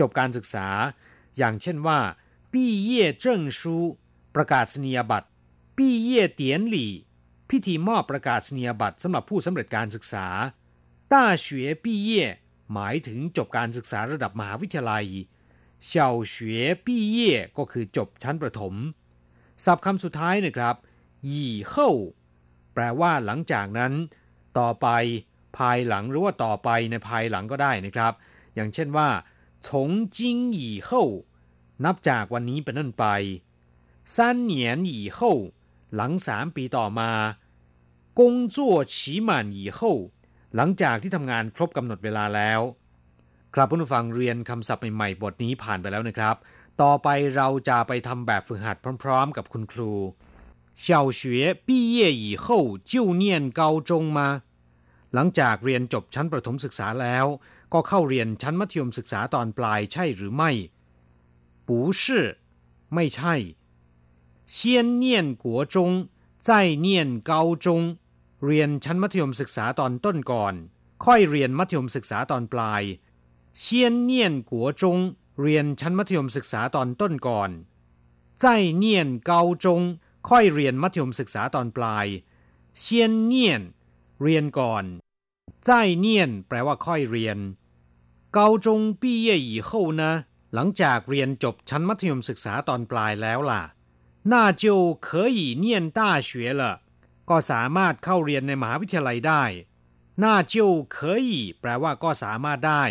[0.00, 0.68] จบการศึกษา
[1.38, 1.98] อย่างเช่นว่า
[2.52, 3.76] ปี้เย่เจิ้งชู
[4.34, 5.28] ประกาศนียบัตร
[5.76, 6.92] ปี้เย่เตียนหลี่
[7.50, 10.26] พิธีมอบประกาศนียบัตรสำหรับผู้สำเร็จการศึกษา
[11.12, 12.24] ต้าเฉวียปี้เย่
[12.72, 15.06] หมายถึงจบการศึกษาระดับมหาวิทยาลัย
[15.86, 18.74] เฉาเฉวียปี้เย่ก็คือจบชั้นประถม
[19.64, 20.76] ศัพท์คำสุดท้ายนะครับ
[21.26, 21.90] หยี่เข้า
[22.74, 23.92] แปลว่าหลังจากนั้น
[24.58, 24.88] ต่อไป
[25.58, 28.12] ภายหลังหรือว่าต่อไปในภายหลังก็ได้นะครับ
[28.54, 29.08] อย่างเช่นว่า
[29.68, 31.02] ชงจิงหยี่เข้า
[31.84, 33.06] นับจากวันนี้เป็นต้นไป
[34.16, 35.32] สั้นเหนียนหยี่เข้า
[35.94, 37.10] หลังสามปีต่อมา
[38.19, 38.21] 工
[38.55, 38.57] 作
[38.93, 38.95] 期
[39.27, 39.79] 满以后
[40.55, 42.61] หลังจากที่ทำงานครบกำหนดเวลาแล้ว
[43.53, 46.35] ครับผู้ฟังเรียนคำศัพท์ใหม่ๆบทนี้ผ่านไปแล้วนะครับ
[46.81, 49.93] ต่อไปเราจะไปทำแบบฝึกหัดพร้อมๆ กับคุณครู
[50.85, 50.85] 小
[51.19, 51.21] 学
[51.67, 52.45] 毕业以后
[52.91, 53.25] 就念
[53.59, 54.19] 高中吗
[55.13, 57.25] หลังจากเรียนจบชั้นประถมศึกษาแล้ว
[57.73, 60.51] ก็เข้าเรียนชั้นมัธยมศึกษาตอนปลายใช่หรือไม่
[61.67, 61.69] 不
[62.01, 62.03] 是
[62.93, 63.35] ไม่ใช่
[64.55, 64.57] 先
[65.03, 65.05] 念
[65.43, 65.75] 国中
[66.46, 67.82] ใจเนียนเกาจง
[68.44, 70.54] เรียนชั้นมัธยมศึกษาตอนต้นก่อน
[71.04, 72.82] ค่อยเรียนมัธยมศึกษาตอนปลาย
[73.58, 74.98] เชียนเนียนกัวจง
[75.40, 77.50] เรียนชั้นมัธยมศึกษาตอนต้นก่อน
[78.40, 79.80] ใจเนียนเกาจง
[80.28, 82.06] ค่อยเรียนมัธยมศึกษาตอนปลาย
[82.78, 83.62] เชียนเนียน
[84.22, 84.84] เรียนก่อน
[85.64, 87.38] ใจเนียน แปลว่าค่อยเรียน
[88.36, 88.66] 高中
[89.00, 90.02] 毕业以后呢
[90.54, 93.62] หลังจากเรียนจบชั้นมัธยมศึกษาตอนปลายแล้วล่ะ
[94.31, 94.65] 那就
[95.07, 95.65] 可以念
[95.97, 95.99] 大
[96.29, 96.63] 学了
[97.29, 99.43] ก็สามารถเข้าเรียนในมหาวิทยาลัยได้
[100.23, 100.55] 那就
[100.95, 100.97] 可
[101.27, 102.83] 以แปลว่าก็สามารถได้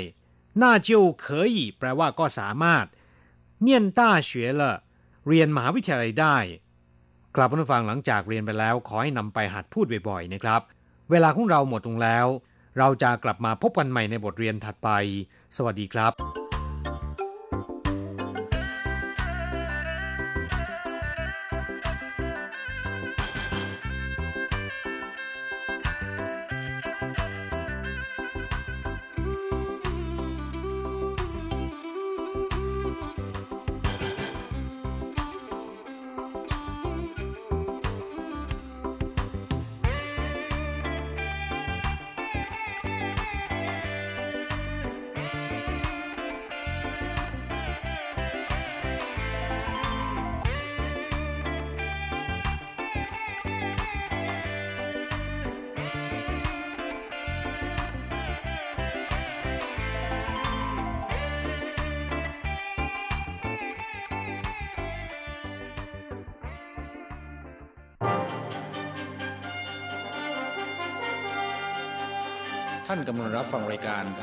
[0.62, 0.90] 那就
[1.24, 2.84] 可以แปลว่าก็สามารถ
[3.66, 4.62] 念大学了
[5.28, 6.36] เรียนมหาวิทยาลัยได้
[7.36, 10.62] กลับมาฟังหลังจากเรียนไปแล้ว ขอให้นำไปหัดพูดบ่อยๆนะครับ
[11.10, 12.26] เวลาของเราหมดลงแล้ว
[12.78, 14.88] เราจะกลับมาพบกันใหม่ในบทเรียนถัดไป
[15.56, 16.47] สวัสดีครับ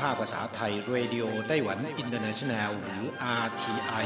[0.01, 3.03] ภาคภาษาไทย Radio Taiwan International หรือ
[3.43, 4.05] RTI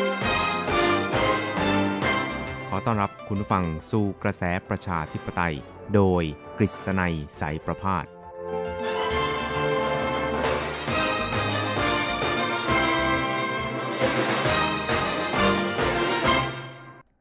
[2.73, 5.55] ขอต้อนรับคุณผู้ฟังสู่กระแสประชาธิปไตย
[5.95, 6.23] โดย
[6.57, 8.05] กฤษณัยสายประพาส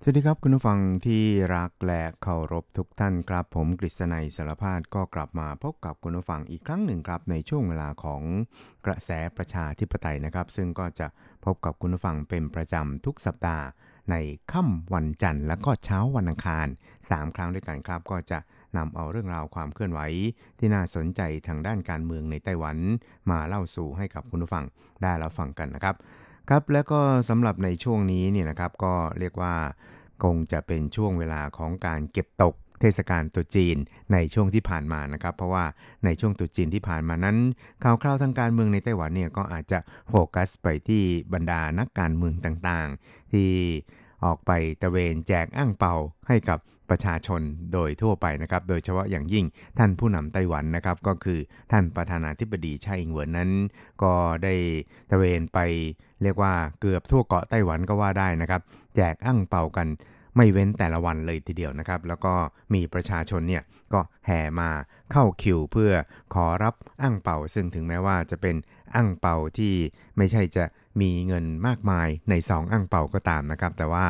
[0.02, 1.24] สวัสดีครับคุณผู้ฟังที่
[1.56, 8.22] รักและเคารพทุกท่านครับ ผมกฤษณัยสารพาดก็กลับมาพบกับคุณผู้ฟังอีกครั้งหนึ่งครับ ในช่วงเวลาของ
[8.86, 11.06] กระแสประชาธิปไตยนะครับ ซึ่งก็จะ
[11.44, 13.66] พบกับคุณผู้ฟังเป็นประจำทุกสัปดาห์
[14.10, 14.14] ใน
[14.52, 16.66] ค่ำวันจันทร์และก็เช้าวันอังคาร
[17.00, 18.38] 3 ครั้งด้วยกันครับ ก็จะ
[18.76, 20.00] นำเอาเรื่องราวความเคลื่อนไหว
[20.58, 22.76] ที่น่าสนใจทางด้านการเมืองในไต้หวัน
[23.30, 24.64] มาเล่าสู่ให้กับคุณผู้ฟัง
[25.02, 25.94] ได้รับฟังกันนะครับ
[26.48, 29.54] ครับแล้วก็สำหรับในช่วงนี้เนี่ยนะครับก็เรียกว่า
[30.24, 33.76] คงจะเป็นช่วงเวลาของการเก็บตก เทศกาลตรุษจีน
[34.12, 35.64] ในช่วงที่ผ่านมานะครับ เพราะว่า
[36.04, 37.36] ในช่วงตรุษจีนที่ผ่านมานั้น
[37.82, 39.78] ข่าวคราวทางการเมืองในไต้หวันเนี่ยก็อาจจะ
[40.10, 43.50] โฟกัสไปที่บรรดานักการเมืองต่างๆ ที่
[44.24, 44.50] ออกไป
[44.82, 45.94] ตะเวนแจกอ้างเปา
[46.28, 46.58] ให้กับ
[46.90, 49.44] ประชาชนโดยทั่วไปนะครับ โดยเฉพาะอย่างยิ่ง
[49.78, 51.38] ท่านผู้นำไต้หวันนะครับ ก็คือ
[51.72, 53.50] ท่านประธานาธิบดีไช่อิงเหวินนั้น
[54.02, 54.12] ก็
[54.44, 54.54] ได้
[55.10, 55.58] ตะเวนไป
[56.22, 58.60] เรียกว่าเกือบทั่วเกาะไต้หวันก็ว่าได้นะครับ
[58.96, 59.86] แจกอ้างเปากัน
[60.42, 62.34] ไม่เว้นแต่ละวันเลยทีเดียวนะครับ แล้วก็
[62.74, 64.70] มีประชาชนเนี่ยก็แห่มา
[65.12, 65.92] เข้าคิวเพื่อ
[66.34, 68.56] ขอรับอ้างเป่า ซึ่งถึงแม้ว่าจะเป็น
[68.94, 69.74] อ้างเป่าที่
[70.16, 70.64] ไม่ใช่จะ
[71.00, 74.06] มีเงินมากมายในซองอ้างเป่าก็ตามนะครับ แต่ว่า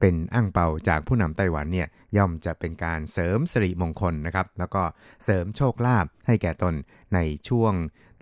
[0.00, 4.82] เป็นอ้างเป่าจากผู้นำไต้หวันเนี่ยย่อมจะเป็นการเสริมสิริมงคลนะครับ แล้วก็
[5.24, 6.74] เสริมโชคลาภให้แก่ตน
[7.14, 7.18] ใน
[7.48, 7.72] ช่วง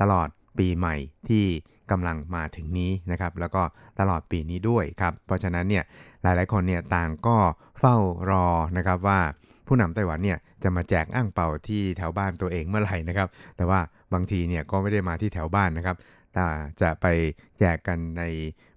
[0.00, 0.96] ตลอด ปีใหม่
[1.28, 1.44] ที่
[1.90, 3.62] กำลังมาถึงนี้นะครับแล้วก็
[4.00, 5.84] ตลอดปีนี้ด้วยครับเพราะฉะนั้นเนี่ย
[6.22, 7.36] หลายๆคนเนี่ยต่างก็
[7.78, 7.96] เฝ้า
[8.30, 9.20] รอนะครับว่า
[9.66, 13.80] ผู้นำไต้หวันเนี่ยจะมาแจกอ้างเป่าที่แถวบ้านตัวเองเมื่อไหร่นะครับ แต่ว่า
[14.12, 15.96] บางทีเนี่ยก็ไม่ได้มาที่แถวบ้านนะครับ
[16.34, 16.46] แต่
[16.80, 17.06] จะไป
[17.58, 18.22] แจกกันใน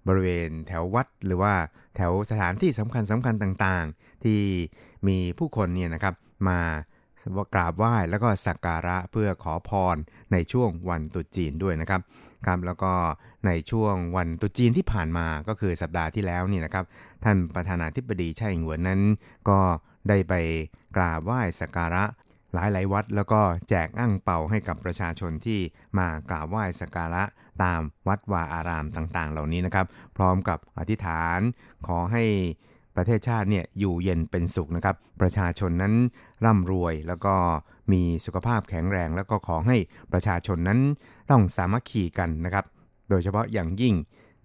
[0.06, 1.54] บริเวณแถววัด หรือว่า
[1.96, 4.40] แถวสถานที่สำคัญสำคัญต่างๆ ที่
[5.08, 6.14] มีผู้คนเนี่ยนะครับ
[6.48, 6.58] มา
[7.54, 9.96] กราบไหว้แล้วก็สักการะเพื่อขอพร
[10.32, 12.00] ในช่วงวันตุจีนด้วยนะครับ
[12.46, 12.92] ครับแล้วก็
[13.46, 16.84] ในช่วงวันตุจีนที่ผ่านมาก็คือสัปดาห์ที่แล้วนี่นะครับ
[17.24, 19.00] ท่านประธานาธิบดีไช่อิงหวนนั้น
[19.48, 19.60] ก็
[20.08, 20.34] ได้ไป
[20.96, 22.04] กราบไหว้สักการะ
[22.54, 25.60] หลายหลายวัด แล้วก็แจกอั่งเป่าให้กับประชาชนที่
[25.98, 27.22] มากราบไหว้สักการะ
[27.62, 31.40] ตามวัดวาอารามต่างๆ เหล่านี้นะครับ พร้อมกับอธิษฐาน
[31.86, 32.24] ขอให้
[32.96, 35.94] ประเทศชาติเนี่ยอยู่เย็นเป็นสุขนะครับ ประชาชนนั้น
[36.44, 37.34] ร่ำรวยแล้วก็
[37.92, 39.76] มีสุขภาพแข็งแรง แล้วก็ขอให้
[40.12, 40.80] ประชาชนนั้น
[41.30, 42.64] ต้องสามัคคีกันนะครับ
[43.08, 43.94] โดยเฉพาะอย่างยิ่ง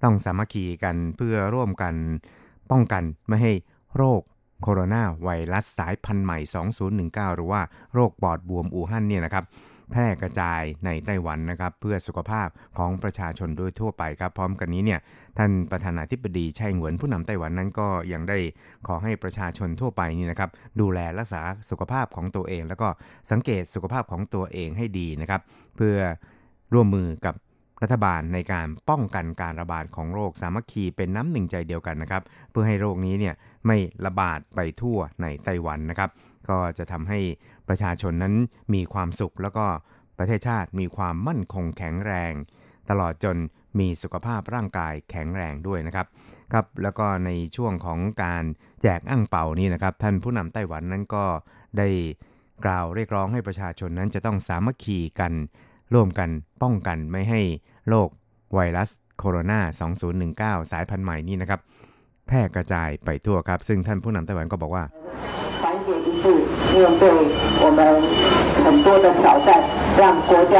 [0.03, 1.93] ต้องสามัคคีกันเพื่อร่วมกัน
[2.71, 3.53] ป้องกันไม่ให้
[3.95, 4.21] โรค
[4.61, 6.39] โคโรนาไวรัสสายพันธุ์ใหม่
[7.31, 7.61] 2019 หรือว่า
[7.93, 9.45] โรคปอดบวมอู่ฮั่นเนี่ยนะครับ
[9.91, 14.99] แพร่กระจายในไต้หวันนะครับเพื่อสุขภาพของประชาชนโดยทั่วไปครับ พร้อมกันนี้เนี่ย
[15.37, 18.37] ท่านประธานาธิบดีไช่เหวินผู้นำไต้หวันนั้นก็ยังได้
[18.87, 20.49] ขอให้ประชาชนทั่วไปนี่นะครับ
[20.81, 22.87] ดูแลรักษาสุขภาพของตัวเอง แล้วก็
[23.31, 25.41] สังเกตสุขภาพของตัวเองให้ดีนะครับ
[25.75, 25.95] เพื่อ
[26.73, 27.35] ร่วมมือกับ
[27.81, 33.35] รัฐบาลในการป้องกันการระบาดของโรคสามัคคีเป็นน้ำหนึ่งใจเดียวกันนะครับ เพื่อให้โรคนี้เนี่ย
[33.67, 36.09] ไม่ระบาดไปทั่วในไต้หวันนะครับ
[36.49, 37.19] ก็จะทำให้
[37.67, 38.33] ประชาชนนั้น
[38.73, 39.65] มีความสุข แล้วก็
[40.17, 42.33] ประเทศชาติมีความมั่นคงแข็งแรง
[42.89, 43.37] ตลอดจน
[43.79, 46.07] มีสุขภาพร่างกายแข็งแรงด้วยนะครับ
[46.53, 48.43] ครับ แล้วก็ในช่วงของการ
[48.81, 51.25] แจกอั่งเป่านี้นะครับ ท่านผู้นำไต้หวันนั้นก็
[51.77, 51.87] ได้
[52.65, 55.33] กล่าวเรียกร้องให้ประชาชนนั้นจะต้องสามัคคีกัน
[55.93, 56.29] ร่วมกัน
[56.63, 57.41] ป้องกันไม่ให้
[57.89, 58.09] โรค
[58.53, 59.59] ไวรัสโคโรนา
[60.59, 61.59] 2019 สายพันธุ์ใหม่นี้นะครับ
[62.27, 64.83] แพร่กระจายไปทั่วครับ ซึ่งท่านผู้นำไต้หวันก็บอกว่า
[66.20, 66.24] 团结一致
[66.74, 67.08] 面对
[67.64, 67.80] 我们
[68.64, 69.48] 很多的挑战，
[69.98, 70.56] 让国家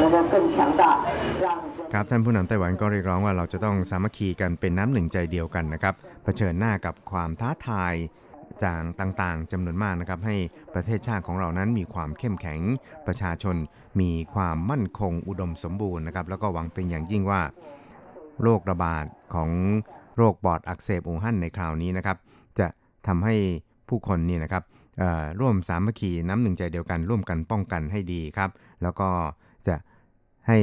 [0.00, 0.98] 能够更强大，
[1.40, 1.46] 让
[1.92, 7.94] ครับท่านผู้นำไต้หวันก็เรียกร้องว่าเราจะต้องสามัคคีกันเป็นน้ำหนึ่งใจเดียวกันนะครับเผชิญหน้ากับความท้าทาย
[8.62, 10.36] จางต่างๆจำนวนมากนะครับ ให้
[10.74, 12.60] ประเทศชาติของเรานั้นมีความเข้มแข็ง
[13.06, 13.56] ประชาชน
[14.00, 17.40] มีความมั่นคงอุดมสมบูรณ์นะครับ แล้วก็หวังเป็นอย่างยิ่งว่า
[18.42, 19.50] โรคระบาดของ
[20.16, 22.16] โรคปอดอักเสบอู่ฮั่นในคราวนี้นะครับ
[22.58, 22.66] จะ
[23.06, 23.34] ทำให้
[23.88, 24.83] ผู้คนนี่นะครับเอ่อ
[25.39, 28.49] ร่วมสามัคคีน้ำหนึ่งใจเดียวกัน ร่วมกันป้องกันให้ดีครับ
[28.83, 29.09] แล้วก็
[29.67, 29.75] จะ
[30.47, 30.59] ให้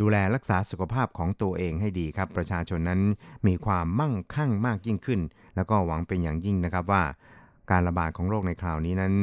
[0.00, 3.00] ดูแลรักษาสุขภาพของตัวเองให้ดีครับ ประชาชนนั้น
[3.46, 5.20] มีความมั่งคั่งมากยิ่งขึ้น
[5.56, 7.02] แล้วก็หวังเป็นอย่างยิ่งนะครับว่า
[7.70, 9.14] การระบาดของโรคในคราวนี้นั้น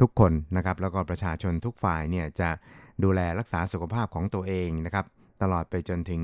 [0.00, 2.50] ทุกคนนะครับแล้วก็ประชาชนทุกฝ่ายเนี่ยจะ
[3.04, 5.04] ดูแลรักษาสุขภาพของตัวเองนะครับ
[5.42, 6.22] ตลอดไปจนถึง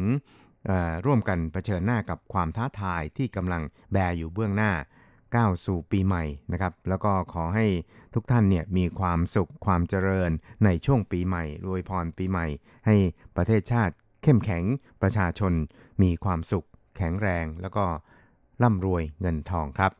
[1.07, 4.73] ร่วมกันเผชิญหน้ากับความท้าทายที่กำลังแบอยู่เบื้องหน้า
[5.37, 7.66] ก้าวสู่ปีใหม่นะครับ แล้วก็ขอให้
[8.14, 10.30] ทุกท่านเนี่ยมีความสุขความเจริญ
[10.64, 12.47] ในช่วงปีใหม่รวยพรปีใหม่
[12.87, 12.97] ให้
[13.37, 14.64] ประเทศชาติเข้มแข็ง
[15.03, 15.53] ประชาชน
[16.03, 16.66] มีความสุข
[16.97, 17.85] แข็งแรง แล้วก็
[18.62, 19.93] ร่ำรวยเงินทองครับ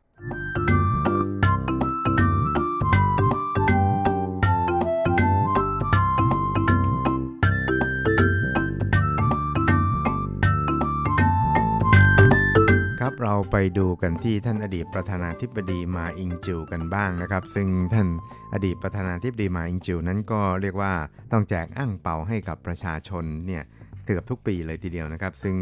[13.07, 18.09] ครับเราไปดูกันที่ท่านอดีตประธานาธิบดีมาอิงจิวกันบ้างนะครับ ซึ่งท่าน
[18.55, 20.93] อดีตประธานาธิบดีมาอิงจิวนั้นก็เรียกว่า
[21.33, 23.63] ต้องแจกอ้างเปาให้กับประชาชนเนี่ย
[24.07, 25.57] เกือบทุกปีเลยทีเดียวนะครับ ซึ่ง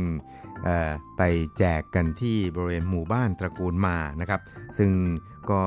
[1.16, 1.22] ไป
[1.58, 4.40] แจกกันที่บริเวณหมู่บ้านตระกูลมานะครับ
[4.78, 4.90] ซึ่ง
[5.50, 5.62] ก็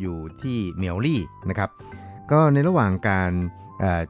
[0.00, 1.20] อยู่ที่เมียวลี่
[1.50, 1.70] นะครับ
[2.30, 3.32] ก็ในระหว่างการ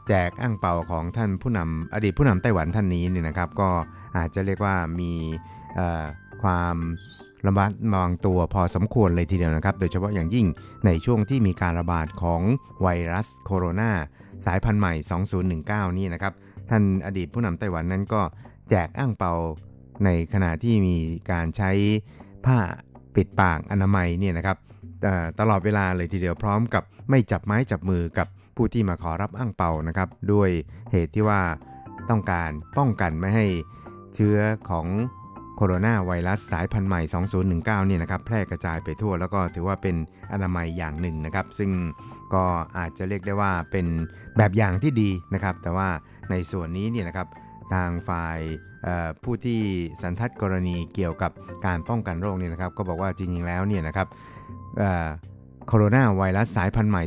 [0.07, 3.71] แจกอ้างเปาของท่านผู้นำอดีตผู้นำไต้หวันท่านนี้เนี่ยนะครับ ก็
[4.17, 5.13] อาจจะเรียกว่ามี
[6.43, 6.77] ความ
[7.47, 10.47] ระมัดระวังตัวพอสมควรเลยทีเดียวนะครับ โดยเฉพาะอย่างยิ่ง
[10.87, 12.43] ในช่วงที่มีการระบาดของ
[12.83, 13.91] ไวรัสโคโรนา
[14.47, 14.95] สายพันธุ์ใหม่
[15.51, 16.33] 2019 นี่นะครับ
[16.71, 18.23] ท่านอดีตผู้นำไต้หวันนั้นก็
[18.71, 19.33] แจกอ้างเปา
[20.05, 20.97] ในขณะที่มี
[21.31, 21.71] การใช้
[22.47, 22.59] ผ้า
[23.15, 24.57] ปิดปากอนามัยเนี่ยนะครับ
[25.41, 28.27] ตลอดเวลาเลยทีเดียวพร้อมกับไม่จับไม้จับมือกับ
[28.57, 30.51] ผู้ที่มาขอรับอ้างเปานะครับ ด้วย
[30.93, 31.41] เหตุที่ว่า
[32.11, 33.47] ต้องการป้องกันไม่ให้
[34.15, 34.39] เชื้อ
[34.71, 34.87] ของ
[35.61, 37.01] โคโรนาไวรัสสายพันธุ์ใหม่
[37.45, 39.97] 2019 เนี่ยนะครับแพร่กระจายไปทั่วแล้วก็ถือว่าเป็น
[40.33, 41.71] อนามัยอย่างหนึ่งนะครับ ซึ่ง
[42.35, 42.45] ก็
[42.79, 43.87] อาจจะเรียกได้ว่าเป็น
[44.37, 45.89] แบบอย่างที่ดีนะครับ แต่ว่า
[46.31, 47.29] ในส่วนนี้เนี่ยนะครับ
[47.75, 48.39] ทางฝ่าย
[49.23, 49.61] ผู้ที่
[50.03, 51.33] สันทัดกรณีเกี่ยวกับ
[51.67, 54.09] การป้องกันโรคเนี่ยนะครับ ก็บอกว่าจริงๆแล้วเนี่ยนะครับ
[55.69, 57.03] โคโรนาไวรัสสายพันธุ์ใหม่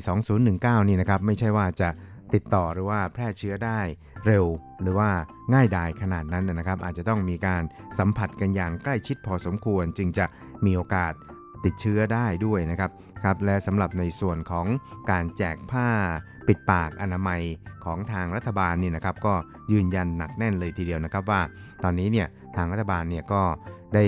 [0.84, 1.90] 2019 นี่นะครับไม่ใช่ว่าจะ
[2.34, 3.80] ติดต่อหรือว่าแพร่เชื้อได้
[4.26, 4.46] เร็ว
[4.82, 5.10] หรือว่า
[5.54, 7.64] ง่ายดายขนาดนั้นนะครับ อาจจะต้องมีการ
[7.98, 10.26] สัมผัสกันอย่างใกล้ชิดพอสมควร จึงจะ
[10.66, 11.14] มีโอกาส
[11.66, 12.92] ติดเชื้อได้ด้วยนะครับ
[13.24, 14.66] ครับ และสำหรับในส่วนของ
[15.12, 15.88] การแจกผ้า
[16.48, 17.42] ปิดปากอนามัย
[17.86, 19.34] ของทางรัฐบาลนี่นะครับ ก็
[19.72, 21.42] ยืนยันหนักแน่นเลยทีเดียวนะครับว่า
[21.84, 23.42] ตอนนี้เนี่ยทางรัฐบาลเนี่ยก็
[23.96, 24.06] ได้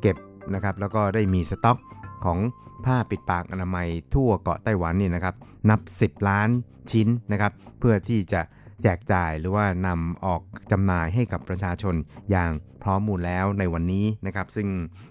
[0.00, 0.16] เก็บ
[0.54, 1.78] นะครับแล้วก็ได้มีสต็อก
[2.24, 2.38] ของ
[2.86, 5.34] ผ้าปิดปากอนามัยทั่วเกาะไต้หวันนี่นะครับ
[5.70, 6.48] นับ 10 ล้าน
[6.90, 8.40] ชิ้นนะครับเพื่อที่จะ
[8.82, 10.42] แจกจ่ายหรือว่านำออก
[10.72, 11.94] จำหน่ายให้กับประชาชน
[12.30, 12.50] อย่าง
[12.82, 14.68] พร้อมมูลแล้วในวันนี้นะครับ ซึ่ง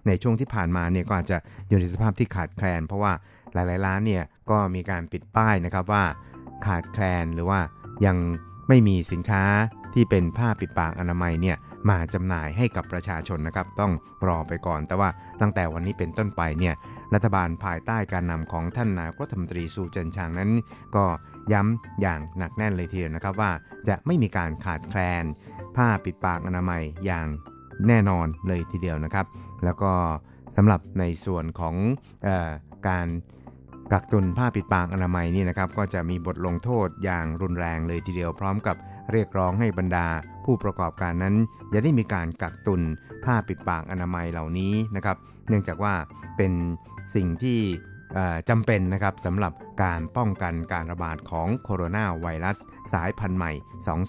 [0.08, 1.38] ในช่วงที่ผ่านมาเนี่ยก็อาจจะ
[1.68, 3.14] อยู่ในสภาพที่ขาดแคลน เพราะว่า
[3.54, 6.04] หลายๆร้านเนี่ยก็มีการปิดป้ายนะครับว่า
[6.66, 7.60] ขาดแคลนหรือว่า
[8.06, 8.18] ยัง
[8.68, 9.44] ไม่มีสินค้า
[9.94, 11.58] ที่เป็นผ้าปิดปากอนามัยเนี่ย
[11.90, 13.92] มาจำหน่ายให้กับประชาชนนะครับ ต้อง
[14.28, 15.10] รอไปก่อน แต่ว่า
[15.42, 16.76] ตั้งแต่วันนี้เป็นต้นไปเนี่ย
[17.14, 20.52] รัฐบาลภายใต้การนำของท่านนายกรัฐมนตรีสูเจินชางนั้น
[20.96, 21.06] ก็
[21.54, 23.52] ย้ำอย่างหนักแน่นเลยทีเดียวนะครับว่า
[23.88, 25.26] จะไม่มีการขาดแคลน
[25.76, 27.28] ผ้าปิดปากอนามัยอย่าง
[27.88, 29.26] แน่นอนเลยทีเดียวนะครับ
[29.64, 29.92] แล้วก็
[30.56, 31.76] สำหรับในส่วนของ
[32.28, 32.30] อ
[32.88, 33.08] การ
[33.92, 38.76] กักตุนผ้าปิดปากอนามัยนี่นะครับก็จะมีบทลงโทษอย่างรุนแรงเลยทีเดียวพร้อมกับ
[39.12, 40.08] เรียกร้องให้บรรดา
[40.46, 41.36] ผู้ประกอบการนั้น
[41.72, 42.82] อย่าได้มีการกักตุน
[43.26, 45.18] ผ้าปิดปากอนามัยเหล่านี้นะครับ
[45.50, 45.94] เนื่องจากว่า
[46.38, 46.54] เป็น
[47.16, 47.60] สิ่งที่
[48.50, 49.54] จำเป็นนะครับสำหรับ
[49.84, 52.58] การป้องกันการระบาดของโคโรนาไวรัส
[52.94, 53.52] สายพันธุ์ใหม่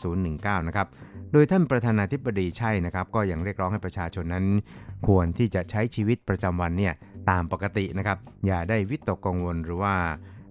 [0.05, 0.87] 2019 นะครับ
[1.33, 4.47] โดยท่านประธานาธิบดีใช่นะครับ ก็ยังเรียกร้องให้ประชาชนนั้น
[5.07, 6.95] ควรที่จะใช้ชีวิตประจำวันเนี่ย
[7.31, 9.95] ตามปกตินะครับ อย่าได้วิตกกังวลหรือว่า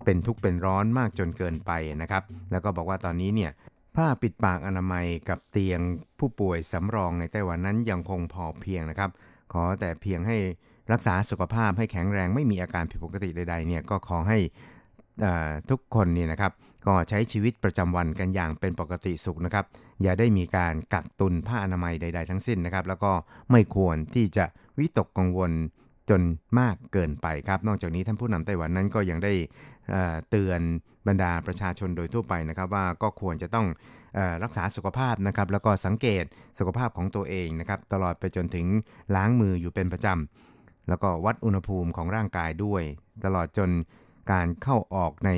[0.05, 1.71] เป็นทุกข์เป็นร้อนมากจนเกินไป
[2.01, 3.51] นะครับ แล้วก็บอกว่าตอนนี้เนี่ย
[3.97, 5.79] ผ้าปิดปากอนามัยกับเตียง
[6.19, 9.09] ผู้ป่วยสำรองในไต้หวันนั้นยังคงพอเพียงนะครับ
[9.53, 10.37] ขอแต่เพียงให้
[10.91, 14.39] รักษาสุขภาพให้แข็งแรงไม่มีอาการผิดปกติใดๆเนี่ยก็ขอให้
[15.69, 16.51] ทุกคนนี่นะครับ
[16.87, 19.65] ก็ใช้ชีวิตประจำวันกันอย่างเป็นปกติสุขนะครับ
[20.01, 23.11] อย่าได้มีการกักตุนผ้าอนามัยใด ๆ ทั้งสิ้นนะครับ แล้วก็
[23.51, 24.45] ไม่ควรที่จะ
[24.79, 25.51] วิตกกังวล
[26.09, 26.21] จน
[26.59, 29.33] มากเกินไปครับ นอกจากนี้ท่านผู้นำไต้หวันนั้นก็ยังได้
[30.29, 30.61] เตือน
[31.07, 33.67] บรรดาประชาชนโดยทั่วไปนะครับว่าก็ควรจะต้อง
[34.43, 36.23] รักษาสุขภาพนะครับแล้วก็สังเกต
[36.59, 38.67] สุขภาพของตัวเองนะครับตลอดไปจนถึง
[39.15, 42.83] ล้างมืออยู่เป็นประจำแล้วก็วัดอุณหภูมิของร่างกายด้วย
[43.25, 43.69] ตลอดจน
[44.31, 45.31] การเข้าออกใน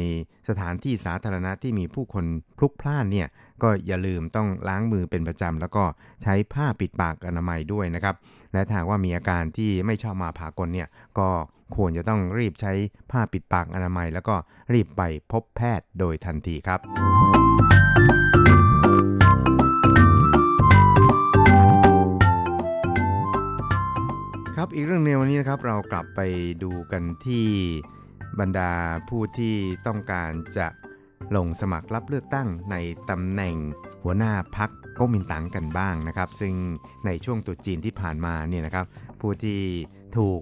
[0.49, 2.25] สถานที่สาธารณะที่มีผู้คน
[2.57, 3.27] พลุกพล่านเนี่ย
[3.63, 5.83] ก็อย่าลืมต้องล้างมือเป็นประจำแล้วก็
[6.23, 8.15] ใช้ผ้าปิดปากอนามัยด้วยนะครับ
[8.53, 10.87] และถ้าว่ามีอาการที่ไม่ชอบมาพากลเนี่ย
[11.19, 11.29] ก็
[11.75, 12.73] ควรจะต้องรีบใช้
[13.11, 14.35] ผ้าปิดปากอนามัย แล้วก็
[14.73, 16.79] รีบไปพบแพทย์โดยทันทีครับ
[24.55, 26.21] ครับอีกเรื่องในวันนี้นะครับเรากลับไป
[26.63, 27.47] ดูกันที่
[28.39, 28.71] บรรดา
[29.09, 29.55] ผู้ที่
[29.87, 30.67] ต้องการจะ
[31.35, 32.75] ลงสมัครรับเลือกตั้งใน
[33.09, 33.55] ตำแหน่ง
[34.03, 36.53] หัวหน้าพักก๊กมินตั๋งกันบ้างนะครับ ซึ่ง
[37.05, 38.85] ในช่วงตุจีนที่ผ่านมาเนี่ยนะครับ
[39.21, 39.59] ผู้ที่
[40.17, 40.41] ถูก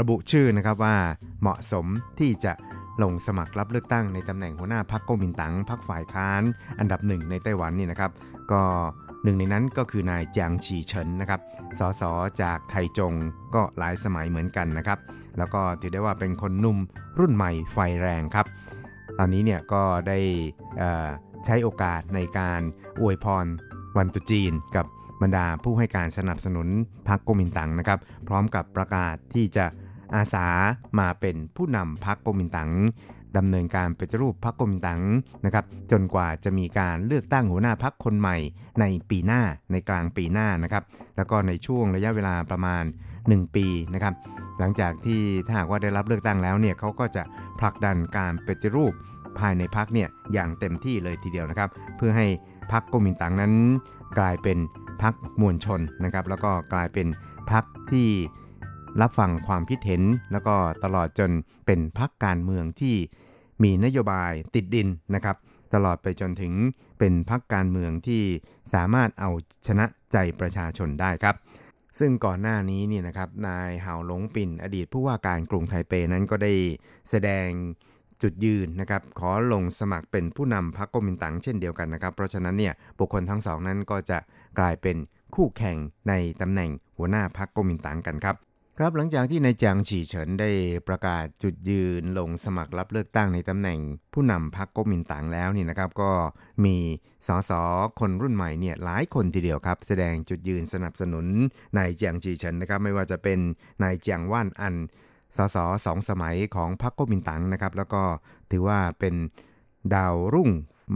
[0.00, 0.96] ระบุชื่อนะครับว่า
[1.40, 1.86] เหมาะสม
[2.18, 2.52] ที่จะ
[3.02, 6.42] ลงสมัครรับเลือกตั้งในตำแหน่งหัวหน้าพักก๊กมินตั๋งพักฝ่ายค้าน
[6.78, 8.10] อันดับหนึ่งในไต้หวันนี่นะครับ
[8.52, 8.62] ก็
[9.24, 11.40] หนึ่งในนั้นก็คือนายจางฉีเฉินนะครับ
[11.78, 12.02] สส
[12.42, 13.14] จากไทจง
[13.54, 14.98] ก็หลายสมัยเหมือนกันนะครับ
[15.38, 16.78] แล้วก็ถือได้ว่าเป็นคนหนุ่ม
[17.18, 18.46] รุ่นใหม่ไฟแรงครับ
[19.18, 20.18] ตอนนี้เนี่ยก็ได้
[21.44, 22.60] ใช้โอกาสในการ
[23.00, 23.46] อวยพร
[23.96, 24.86] วันตุจีนกับ
[25.22, 26.68] บรรดาผู้ให้การสนับสนุน
[27.08, 29.66] พรรคก๊กมินตั๋งนะครับ พร้อมกับประกาศที่จะ
[30.14, 30.46] อาสา
[30.98, 32.70] มาเป็นผู้นำพรรคก๊กมินตั๋ง
[33.36, 35.00] ดำเนินการปฏิรูปพรรคก๊กมินตัง
[35.44, 38.36] นะครับจนกว่าจะมีการเลือกตั้งหัวหน้าพรรคคนใหม่
[38.80, 40.82] ในปีหน้าในกลางปีหน้านะครับ
[41.16, 42.84] แล้วก็ในช่วงระยะเวลาประมาณ
[43.20, 44.14] 1 ปีนะครับ
[44.58, 47.22] หลังจากที่ถ้าหากว่าได้รับเลือกตั้งแล้วเนี่ยเขาก็จะ
[47.60, 48.92] ผลักดันการปฏิรูป
[49.38, 52.26] ภายในพรรคเนี่ยอย่างเต็มที่เลยทีเดียวนะครับ เพื่อให้
[52.72, 53.52] พรรคก๊กมินตั๋งนั้น
[54.18, 54.58] กลายเป็น
[55.02, 57.06] พรรคมวลชนนะครับ แล้วก็กลายเป็น
[57.50, 58.08] พรรคที่
[59.00, 61.30] รับฟังความคิดเห็น แล้วก็ตลอดจน
[61.66, 62.96] เป็นพรรคการเมืองที่
[63.62, 65.36] มีนโยบายติดดินนะครับ
[65.74, 66.52] ตลอดไปจนถึง
[66.98, 68.22] เป็นพรรคการเมืองที่
[68.72, 69.30] สามารถเอา
[69.66, 71.36] ชนะใจประชาชนได้ครับ
[71.98, 76.52] ซึ่งก่อนหน้านี้นี่นะครับนายหาหลงปิ่น อดีตผู้ว่าการกรุงไทเปนั้นก็ได้
[77.10, 77.48] แสดง
[78.22, 84.18] จุดยืนนะครับขอลงสมัครเป็นผู้นำพรรคก๊กมินตั๋งเช่นเดียวกันนะครับ เพราะฉะนั้นเนี่ยบุคคลทั้งสองนั้นก็จะ
[84.58, 84.96] กลายเป็น
[85.34, 85.76] คู่แข่ง
[86.08, 88.36] ในตำแหน่งหัวหน้าพรรคก๊กมินตั๋งกันครับ
[88.78, 90.50] ครับหลังจากที่นายจางฉีเฉินได้
[90.88, 93.78] ประกาศจุดยืนลงสมัครรับเลือกตั้งในตำแหน่ง
[94.12, 96.10] ผู้นำพรรคก๊กมินตั๋งแล้วนี่นะครับ ก็
[96.64, 96.76] มี
[97.26, 97.52] สส
[98.00, 101.26] คนรุ่นใหม่เนี่ยหลายคนทีเดียวครับ แสดงจุดยืนสนับสนุน
[101.78, 103.38] นายจางฉีเฉินนะครับ ไม่ว่าจะเป็น
[103.82, 104.74] นายจางว่านอัน
[105.36, 105.56] สส
[105.86, 108.02] สองสมัยของพรรคก๊กมินตั๋งนะครับ แล้วก็
[108.50, 109.14] ถือว่าเป็น
[109.94, 110.50] ดาวรุ่ง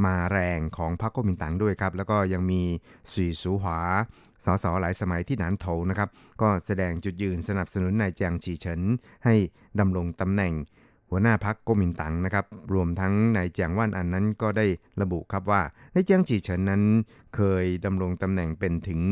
[0.04, 2.62] มาแรงของพรรคก๊กมินตั๋งด้วยครับ แล้วก็ยังมี
[3.12, 3.78] สีสูหวา
[4.44, 6.08] สสหลายสมัยที่หนานโถนะครับ
[6.42, 8.80] ก็แสดงจุดยืนสนับสนุนนายแจงฉีเฉิน
[9.24, 9.34] ให้
[9.80, 10.54] ดำรงตำแหน่ง
[11.10, 14.66] หัวหน้าพักก๊กมินตั๋งนะครับ รวมทั้งนายแจงว่านอันนั้นก็ได้
[15.02, 15.62] ระบุครับว่า
[15.94, 16.82] นายแจงฉีเฉินนั้น
[17.34, 19.02] เคยดำรงตำแหน่งเป็นถึง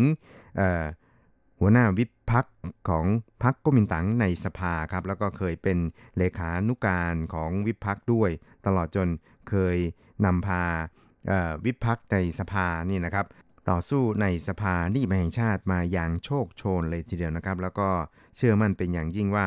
[1.61, 2.47] หัวหน้าวิพัก
[2.89, 3.07] ของ
[3.43, 5.79] พรรคก๊กมินตั๋งในสภาครับ แล้วก็เคยเป็น
[6.17, 8.31] เลขานุการของวิพักด้วย
[8.67, 9.09] ตลอดจน
[9.49, 9.77] เคย
[10.25, 10.63] นำพา
[11.65, 13.27] วิพักในสภานี่นะครับ
[13.71, 17.89] ต่อสู้ในสภานิติบัญญัติแห่งชาติมาอย่างโชคโชนเลยทีเดียวนะครับ แล้วก็
[18.37, 19.47] เชื่อมั่นเป็นอย่างยิ่งว่า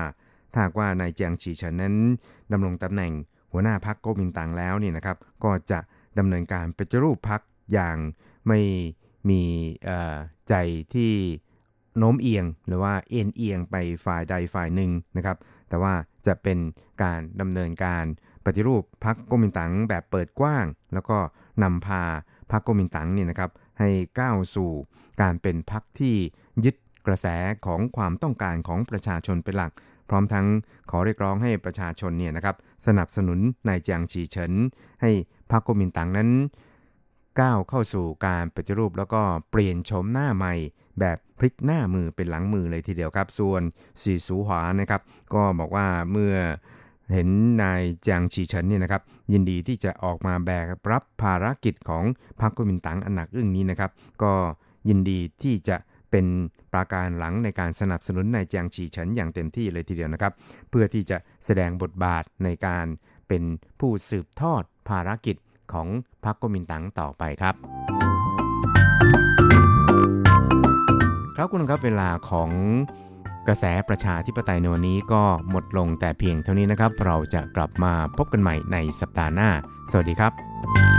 [0.53, 1.95] ถ้าว่านายเจียงฉีเฉินนั้น
[2.51, 3.13] ดำรงตำแหน่ง
[3.51, 5.79] หัวหน้าพักโกมินตังแล้วนี่นะครับ ก็จะ
[6.19, 7.41] ดำเนินการปฏิรูปพัก
[7.73, 7.97] อย่าง
[8.47, 8.59] ไม่
[9.29, 9.41] มี
[10.49, 10.53] ใจ
[10.93, 11.13] ที่
[11.97, 13.75] โน้มเอียงหรือว่าเอ็นเอียงไป
[14.05, 15.37] ฝ่ายใดฝ่ายหนึ่งนะครับ
[15.69, 15.93] แต่ว่า
[16.27, 16.59] จะเป็น
[17.03, 18.05] การดำเนินการ
[18.45, 21.17] ปฏิรูปพักโกมินตังแบบเปิดกว้าง แล้วก็
[21.63, 22.03] นำพา
[22.51, 24.71] พรรคโกมินตั๋งนี่นะครับให้ก้าวสู่
[25.21, 26.15] การเป็นพรรคที่
[26.65, 26.75] ยึด
[27.07, 27.27] กระแส
[27.65, 29.71] ของความต้องการของประชาชนเป็นหลัก
[30.09, 30.47] พร้อมทั้ง
[30.89, 32.55] ขอเรียกร้องให้ประชาชนเนี่ยนะครับ
[32.87, 34.53] สนับสนุนนายจางฉีเฉิน
[35.01, 35.11] ให้
[35.51, 36.29] พรรคโกมินตั๋งนั้น
[37.41, 39.21] ก้าวเข้าสู่การปฏิรูปแล้วก็
[39.51, 40.53] เปลี่ยนโฉมหน้าใหม่
[40.99, 43.61] แบบพลิกหน้ามือเป็นหลังมือเลยทีเดียวครับ ส่วน
[44.01, 45.01] สีสูหวานะครับ
[45.33, 46.35] ก็บอกว่าเมื่อ
[47.13, 47.29] เห็น
[47.61, 49.01] นายจางฉีเฉินเนี่ยนะครับ
[49.33, 52.03] ยินดีที่จะออกมาแบกรับภารกิจของ
[52.41, 53.91] พรรคกุมินตังอันหนักอึ้งนี้นะครับ
[54.23, 54.33] ก็
[54.89, 55.77] ยินดีที่จะ
[56.11, 56.25] เป็น
[56.73, 60.33] ปราการหลังในการสนับสนุนนายจางฉีเฉินอย่างเต็มที่เลยทีเดียวนะครับ
[60.69, 62.85] เพื่อที่จะแสดงบทบาทในการ
[63.27, 63.43] เป็น
[63.79, 65.35] ผู้สืบทอดภารกิจ
[65.73, 65.87] ของ
[66.25, 67.55] พรรคกุมินตังต่อไปครับ
[71.35, 72.51] ครับคุณครับเวลาของ
[73.49, 79.49] กระแสประชาธิปไตยในวันนี้ก็หมดลงแต่เพียงเท่านี้นะครับ เราจะกลับมาพบกันใหม่ในสัปดาห์หน้า
[79.91, 80.98] สวัสดีครับ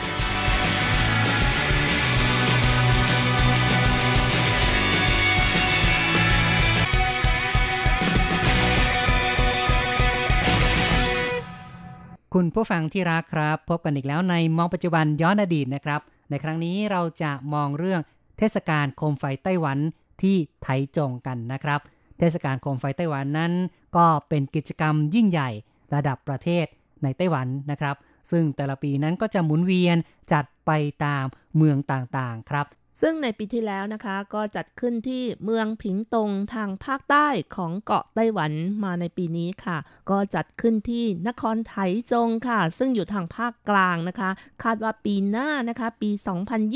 [12.35, 18.01] คุณผู้ฟังที่รักครับ พบกันอีกแล้วในมองปัจจุบันย้อนอดีตนะครับ ในครั้งนี้เราจะมองเรื่อง
[18.37, 19.77] เทศกาลโคมไฟไต้หวัน
[20.21, 20.67] ที่ไถ
[20.97, 21.79] จงกันนะครับ
[22.19, 23.53] เทศกาลโคมไฟไต้หวันนั้น
[23.97, 25.49] ก็เป็นกิจกรรมยิ่งใหญ่
[25.93, 26.65] ระดับประเทศ
[27.03, 27.95] ในไต้หวันนะครับ
[28.31, 29.97] ซึ่งแต่ละปีนั้นก็จะหมุนเวียน
[30.31, 30.71] จัดไป
[31.05, 31.25] ตาม
[31.57, 32.65] เมืองต่างๆครับ
[33.01, 38.51] ซึ่งในปีที่แล้วนะคะก็จัดขึ้นที่เมืองผิงตงทางภาคใต้ของเกาะไต้หวัน
[38.83, 39.77] มาในปีนี้ค่ะ
[40.09, 41.75] ก็จัดขึ้นที่นครไถ
[42.11, 44.29] จงค่ะ ซึ่งอยู่ทางภาคกลางนะคะ
[44.63, 46.09] คาดว่าปีหน้านะคะ ปี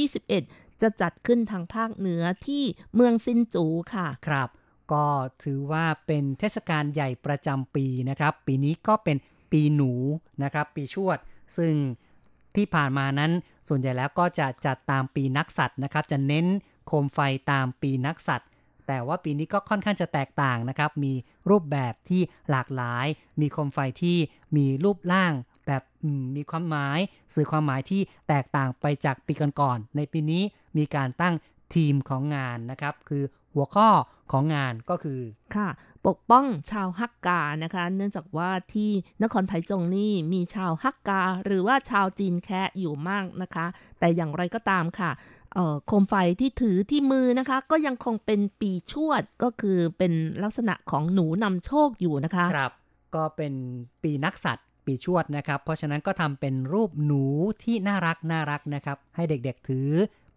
[0.08, 2.64] 2021 จะจัดขึ้นทางภาคเหนือที่
[2.96, 4.50] เมืองซินจูค่ะครับ
[4.94, 5.08] ก็
[5.44, 9.18] ถือว่าเป็นเทศกาลใหญ่ประจำปีนะครับ ปีนี้ก็เป็น
[9.52, 9.92] ปีหนู
[10.44, 11.18] นะครับ ปีชวด
[11.58, 11.74] ซึ่ง
[12.58, 13.32] ที่ผ่านมานั้น
[13.68, 16.46] ส่วนใหญ่แล้วก็จะจัดตามปีนักสัตว์นะครับ จะเน้น
[16.88, 17.20] โคมไฟ
[17.52, 18.50] ตามปีนักสัตว์
[18.88, 21.14] แต่ว่าปีนี้ก็ค่อนข้างจะแตกต่างนะครับ มี
[21.50, 23.08] รูปแบบที่หลากหลาย
[23.42, 24.18] มีโคมไฟที่
[24.58, 25.34] มีรูปร่าง
[25.68, 25.84] แบบ
[26.22, 27.00] มมีความหมาย
[27.34, 30.44] สื่อความหมายที่แตกต่างไปจากปีก่อนๆในปีนี้
[30.78, 31.34] มีการตั้ง
[31.76, 33.90] ทีมของงานนะครับ คือหัวข้อ
[34.32, 35.20] ของงานก็คือ
[35.56, 35.70] ค่ะ
[36.08, 38.92] ปกป้องชาวฮักกานะคะ เนื่องจากว่าที่
[39.24, 43.66] นครไถจงนี่มีชาวฮักกา หรือว่าชาวจีนแคะอยู่มากนะคะ
[44.00, 45.12] แต่อย่างไรก็ตามค่ะ
[45.54, 50.14] เอ่อโคมไฟที่ถือที่มือนะคะ ก็ยังคงเป็นปีชวดก็คือเป็น
[50.44, 52.74] ลักษณะของหนูนำโชคอยู่นะคะครับ
[53.16, 53.54] ก็เป็น
[54.04, 57.24] ปีนักสัตว์ปีชวดนะครับ เพราะฉะนั้นก็ทำเป็นรูปหนู
[57.64, 59.90] ที่น่ารักน่ารักนะครับ ให้เด็กๆถือ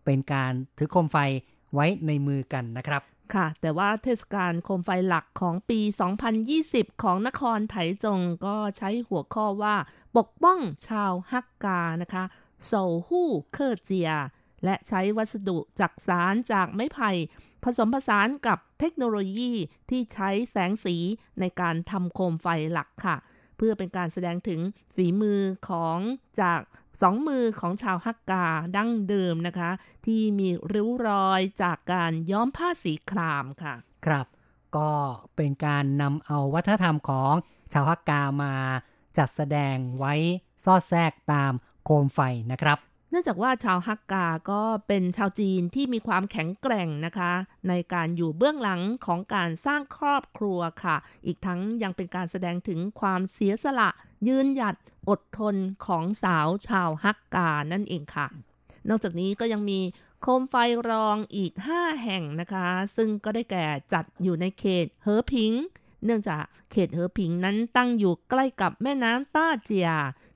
[0.09, 1.19] เป็นการถือโคมไฟ
[1.75, 3.03] ไว้ในมือกันนะครับ
[3.35, 5.81] ค่ะ แต่ว่าเทศกาลโคมไฟหลักของปี
[6.41, 9.77] 2020 ของนครไถจงก็ใช้หัวข้อว่า
[10.17, 12.25] ปกป้องชาวฮักกานะคะ
[12.65, 12.73] โซ
[13.09, 14.11] ฮู้เคอร์เจีย
[14.65, 17.11] และใช้วัสดุจักสารจากไม้ไผ่
[17.65, 19.53] ผสมผสานกับเทคโนโลยี
[19.91, 20.97] ที่ใช้แสงสี
[21.41, 23.17] ในการทำโคมไฟหลักค่ะ
[23.59, 24.61] เพื่อเป็นการแสดงถึง
[24.95, 25.99] ฝีมือของ
[26.41, 26.61] จาก
[27.03, 28.47] สองมือของชาวฮักกา
[28.77, 29.71] ดั้งเดิมนะคะ
[30.07, 33.75] ที่มีริ้วรอยจากการย้อมผ้าสีครามค่ะ
[34.07, 34.27] ครับ
[34.77, 34.93] ก็
[35.37, 37.35] เป็นการนำเอาวัฒนธรรมของ
[37.73, 38.55] ชาวฮักกามา
[39.19, 40.15] จัดแสดงไว้
[40.65, 41.53] ซอดแทรกตาม
[41.85, 42.21] โคมไฟ
[42.53, 42.79] นะครับ
[43.11, 47.33] เนื่องจากว่าชาวฮักกาก็เป็นชาวจีนที่มีความแข็งแกร่งนะคะ
[47.69, 50.97] ในการอยู่เบื้องหลังของการสร้างครอบครัวค่ะ
[51.27, 53.89] อีกทั้งยังเป็นการแสดงถึงความเสียสละ
[54.29, 54.77] ยืนหยัด
[55.09, 55.57] อดทน
[55.87, 58.27] ของสาวชาวฮักกานั่นเองค่ะ
[58.89, 59.81] นอกจากนี้ก็ยังมี
[60.23, 60.55] โคมไฟ
[60.89, 65.53] รองอีก 5 แห่งนะคะ ซึ่งก็ได้แก่จัดอยู่ในเขตเฮอพิง
[66.05, 69.89] เนื่องจากเขตเฮอพิงนั้นตั้งอยู่ใกล้กับแม่น้ำต้าเจีย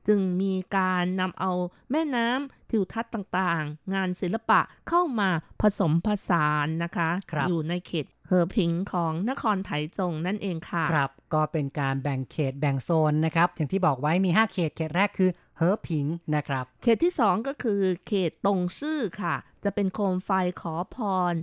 [0.09, 1.53] จึงมีการนำเอา
[1.90, 5.28] แม่น้ำทิวทัศน์ต่างๆ งานศิลปะเข้ามา
[5.61, 20.30] ผสมผสานนะคะครับอยู่ในเขตเฮอพิงของนครไถจงนั่นเองค่ะครับ ก็เป็นการแบ่งเขตแบ่งโซนนะครับ อย่างที่บอกไว้มี 5 เขตเขตแรกคือเฮอผิงนะครับ เขตที่ 2 ก็คือ เขตตงซื่อค่ะ จะเป็นโคมไฟ
[20.61, 20.96] ขอพ
[21.32, 21.34] ร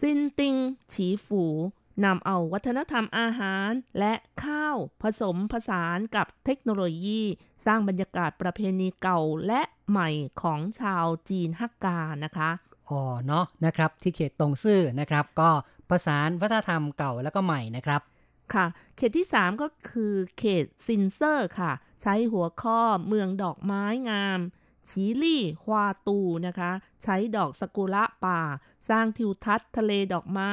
[0.00, 0.54] ซินติง
[0.92, 1.44] ฉีฝู
[2.04, 7.22] นำเอาวัฒนธรรมอาหารและข้าวผสมผสานกับเทคโนโลยี
[7.66, 10.10] สร้างบรรยากาศประเพณีเก่าและใหม่
[10.42, 12.50] ของชาวจีนฮักกาานะคะ
[12.88, 15.50] อ๋อเนาะนะครับที่เขตตงซื่อนะครับ ก็
[15.90, 18.00] ประสานวัฒนธรรมเก่าแล้วก็ใหม่นะครับ
[18.54, 21.72] ค่ะเขตที่ 3 ก็คือเขตซินเส้อค่ะ
[22.02, 24.40] ใช้หัวข้อเมืองดอกไม้งาม
[24.88, 26.72] 綺麗花都นะคะ
[27.02, 28.40] ใช้ดอกซากุระป่า
[28.88, 30.52] สร้างทิวทัศน์ทะเลดอกไม้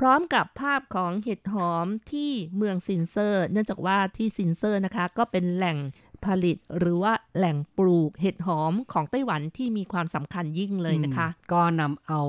[0.00, 5.78] พร้อมกับภาพของเห็ดหอมที่เมืองซินเส้อ เนื่องจากว่าที่ซินเส้อนะคะ ก็เป็นแหล่ง
[6.24, 12.20] ผลิตหรือว่าแหล่งปลูกเห็ดหอมของไต้หวันที่มีความสำคัญยิ่งเลยนะคะอืมก็นำเอา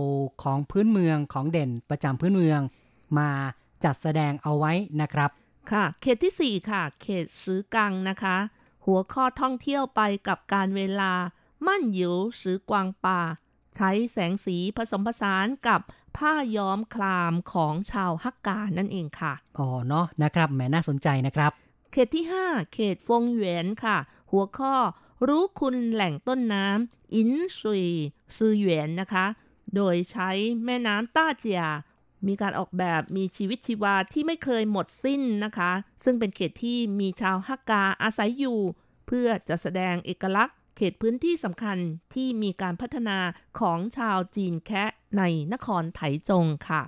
[0.43, 2.61] ของพื้นเมืองของเด่นประจำพื้นเมือง
[3.17, 3.29] มา
[3.83, 5.29] จัดแสดงเอาไว้นะครับ
[5.71, 8.37] ค่ะ เขตที่ 4 ค่ะ เขตซื้อกังนะคะ
[8.85, 11.13] หัวข้อท่องเที่ยวไปกับการเวลา
[11.67, 13.21] มั่นหยิวซื้อกวางป่า
[13.75, 15.81] ใช้แสงสีผสมผสานกับ
[16.19, 21.51] ผ้าย้อมคลามของชาวฮักกานั่นเองค่ะ อ๋อเนาะนะครับแหมน่าสนใจนะครับ
[21.91, 23.97] เขตที่ 5 เขตฟงเหวียนค่ะ
[24.31, 24.75] หัวข้อ
[25.27, 27.85] รู้คุณแหล่งต้นน้ำอินซุย
[28.37, 29.25] ซือเหวียนนะคะ
[29.75, 30.29] โดยใช้
[30.65, 31.63] แม่น้ำต้าเจีย
[32.27, 35.71] มีการออกแบบมีชีวิตชีวาที่ไม่เคยหมดสิ้นนะคะ
[36.03, 38.59] ซึ่งเป็นเขตที่มีชาวฮักกาอาศัยอยู่
[39.07, 41.77] เพื่อจะแสดงเอกลักษณ์ เขตพื้นที่สำคัญ
[42.13, 43.17] ที่มีการพัฒนา
[43.59, 45.23] ของชาวจีนแคะใน
[45.53, 46.81] นครไถจงค่ะ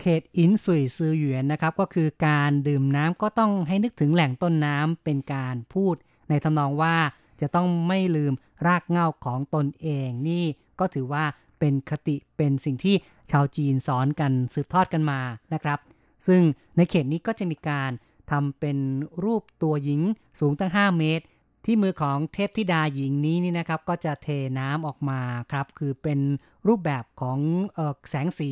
[0.00, 5.94] เขตอินสุยซือหยวนนะครับ ก็คือการดื่มน้ำก็ต้องให้นึกถึงแหล่งต้นน้ำเป็นการพูด
[6.28, 6.96] ในทำนองว่า
[7.40, 8.32] จะต้องไม่ลืม
[8.66, 10.44] รากเหง้าของตนเองนี่
[10.78, 11.24] ก็ถือว่า
[11.58, 12.96] เป็นคติเป็นสิ่งที่
[13.30, 15.20] ชาวจีนสอนกันสืบทอดกันมา
[15.52, 15.78] นะครับ
[16.26, 16.42] ซึ่ง
[16.76, 17.90] ในเขตนี้ก็จะมีการ
[18.30, 18.78] ทำเป็น
[19.24, 20.00] รูปตัวหญิง
[20.40, 21.24] สูงตั้ง 5 เมตร
[21.68, 25.20] ที่มือของเทพธิดาหญิงนี้นี่นะครับ ก็จะเทน้ำออกมา
[25.52, 26.20] ครับ คือเป็น
[26.68, 27.38] รูปแบบของ
[27.78, 28.50] ออแสงสี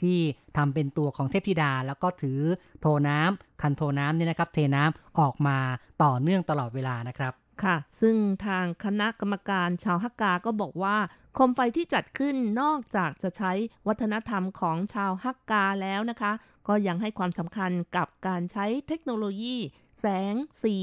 [0.00, 0.18] ที่
[0.56, 2.38] ทำเป็นตัวของเทพธิดา แล้วก็ถือ
[2.80, 5.58] โทน้ำคันโทน้ำเนี่ยนะครับ เทน้ำออกมา
[6.02, 7.32] ต่อเนื่องตลอดเวลานะครับ
[7.62, 10.96] ค่ะ ซึ่งทางคณะกรรมการชาวฮักกา ก็บอกว่า
[11.34, 13.52] โคมไฟที่จัดขึ้นนอกจากจะใช้
[13.86, 16.32] วัฒนธรรมของชาวฮักกาแล้วนะคะ
[16.68, 19.56] ก็ยังให้ความสำคัญกับการใช้เทคโนโลยี
[20.00, 20.76] แสง สี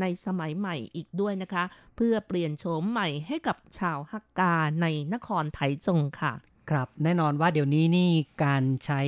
[0.00, 1.64] ในสมัยใหม่อีกด้วยนะคะ
[1.96, 6.32] เพื่อเปลี่ยนโฉมใหม่ให้กับชาวฮักกาในนครไถจงค่ะ
[6.70, 8.10] ครับแน่นอนว่าเดี๋ยวนี้นี่
[8.44, 9.02] การใช้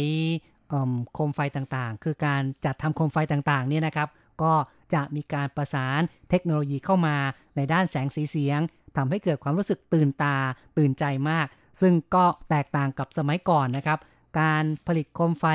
[1.15, 4.09] โคมไฟต่างๆ คือการจัดทำโคมไฟต่างๆเนี่ยนะครับ
[4.43, 4.53] ก็
[4.95, 7.17] จะมีการประสานเทคโนโลยีเข้ามา
[7.57, 8.61] ในด้านแสงสีเสียง
[8.97, 10.37] ทำให้เกิดความรู้สึกตื่นตา
[10.79, 11.47] ตื่นใจมาก
[11.81, 13.99] ซึ่งก็แตกต่างกับสมัยก่อนนะครับ
[14.41, 15.47] การผลิตโคมไฟ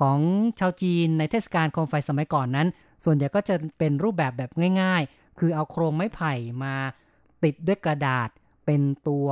[0.00, 0.18] ของ
[0.58, 2.68] ชาวจีนในเทศกาลโคมไฟสมัยก่อนนั้น
[3.04, 4.50] ส่วนใหญ่ก็จะเป็นรูปแบบแบบ
[4.82, 6.34] ง่าย ๆ คือเอาโครงไม้ไผ่
[6.64, 6.74] มา
[7.44, 8.28] ติดด้วยกระดาษ
[8.66, 9.26] เป็นตัว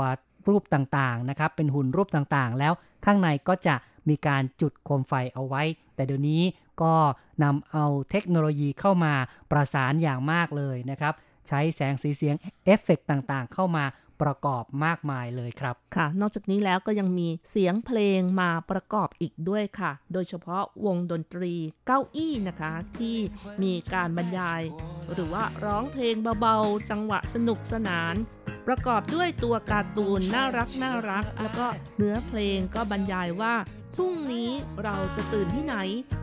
[0.49, 2.73] รูปต่างๆนะครับ เป็นหุ่นรูปต่างๆ แล้ว
[3.05, 3.75] ข้างในก็จะ
[4.09, 5.63] มีการจุดโคมไฟเอาไว้
[5.95, 6.43] แต่เดี๋ยวนี้
[6.83, 6.95] ก็
[7.43, 9.15] นำเอาเทคโนโลยีเข้ามา
[9.51, 11.15] ประสานอย่างมากเลยนะครับ
[11.49, 13.85] ใช้แสงสีเสียงเอฟเฟกต่างๆ เข้ามา
[14.23, 21.55] ประกอบมากมายเลยครับค่ะ นอกจากนี้แล้วก็ยังมีเสียงเพลงมาประกอบอีกด้วยค่ะ โดยเฉพาะวงดนตรี
[21.87, 23.19] เก้าอี้นะคะ ที่
[23.63, 24.63] มีการบรรยาย
[25.13, 28.15] หรือว่าร้องเพลงเบาๆ จังหวะสนุกสนาน
[28.67, 31.67] ประกอบด้วยตัวการ์ตูนน่ารักน่ารัก แล้วก็
[31.97, 33.55] เนื้อเพลงก็บรรยายว่า
[34.01, 34.51] พรุ่งนี้
[34.85, 35.77] เราจะตื่นที่ไหน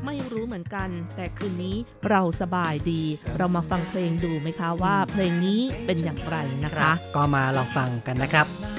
[0.06, 1.76] ไม่รู้เหมือนกัน แต่คืนนี้
[2.10, 3.02] เราสบายดี
[3.38, 8.75] เรามาฟังเพลงดูไหมคะว่าเพลงนี้เป็นอย่างไรนะคะ ก็มาลองฟังกันนะครับ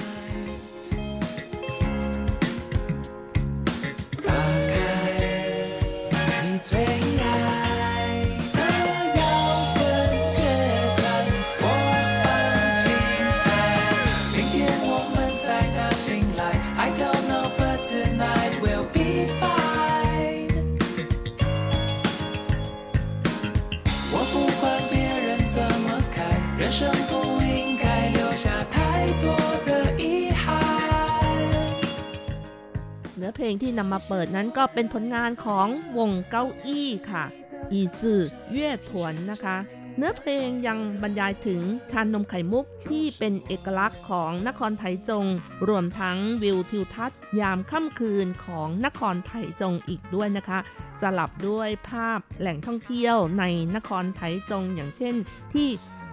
[33.37, 35.67] เพลงที่นำมาเปิดนั้นก็เป็นผลงานของ
[35.97, 37.23] วงเก้าอี้ค่ะ
[37.71, 38.21] อีจื่อ
[38.51, 39.57] เย่ถวนนะคะ
[39.97, 41.61] เนื้อเพลงยังบรรยายถึง
[41.91, 45.25] ชานนมไข่มุกที่เป็นเอกลักษณ์ของนครไถจง
[45.67, 49.31] รวมทั้งวิวทิวทัศน์ยามค่ำคืนของนครไถ
[49.61, 50.59] จงอีกด้วยนะคะ
[51.01, 53.43] สลับด้วยภาพแหล่งท่องเที่ยวใน
[53.75, 55.15] นครไถจงอย่างเช่น
[55.53, 55.69] ที่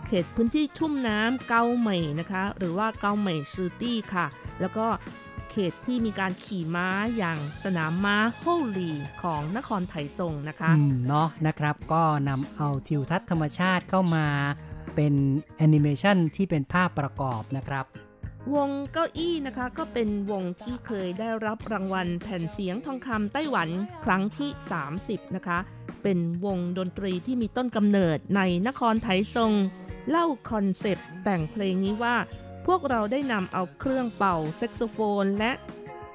[0.07, 4.27] เขตพื้นที่ชุ่มน้ำเกาเหม่นะคะ หรือว่าเกาเหม่ซือตี้ค่ะ
[4.61, 4.87] แล้วก็
[5.57, 8.45] เขตที่มีการขี่ม้าอย่างสนามม้าโฮ
[8.79, 8.93] ลี
[9.23, 14.27] ของนครไถจงนะคะอืมเนาะนะครับก็นำเอาทิวทัศน์ธรรมชาติเข้ามา
[14.95, 15.15] เป็น
[15.57, 17.85] แอนิเมชันที่เป็นภาพประกอบนะครับ
[18.55, 23.69] วงเก้าอี้นะคะก็เป็นวงที่เคยได้รับรางวัลแผ่นเสียงทองคำไต้หวัน
[24.05, 24.51] ครั้งที่
[24.93, 25.59] 30 นะคะ
[26.03, 29.53] เป็นวงดนตรีที่มีต้นกำเนิดในนครไถจง
[30.09, 32.15] เล่า concept แต่งเพลงนี้ว่า
[32.67, 35.53] พวกเราได้นำเอาเครื่องเป่าแซกโซโฟน และ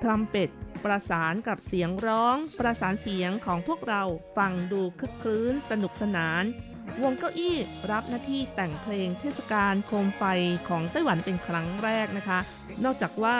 [0.01, 0.49] ทรัมเป็ต
[0.83, 4.03] ประสานกับเสียงร้อง ประสานเสียงของพวกเรา
[4.37, 6.43] ฟังดูคึกครื้นสนุกสนาน
[7.03, 7.55] วงเก้าอี้
[7.91, 10.23] รับหน้าที่แต่งเพลงเทศกาลโคมไฟ
[10.67, 12.39] ของไต้หวันเป็นครั้งแรกนะคะ
[12.83, 13.39] นอกจากว่า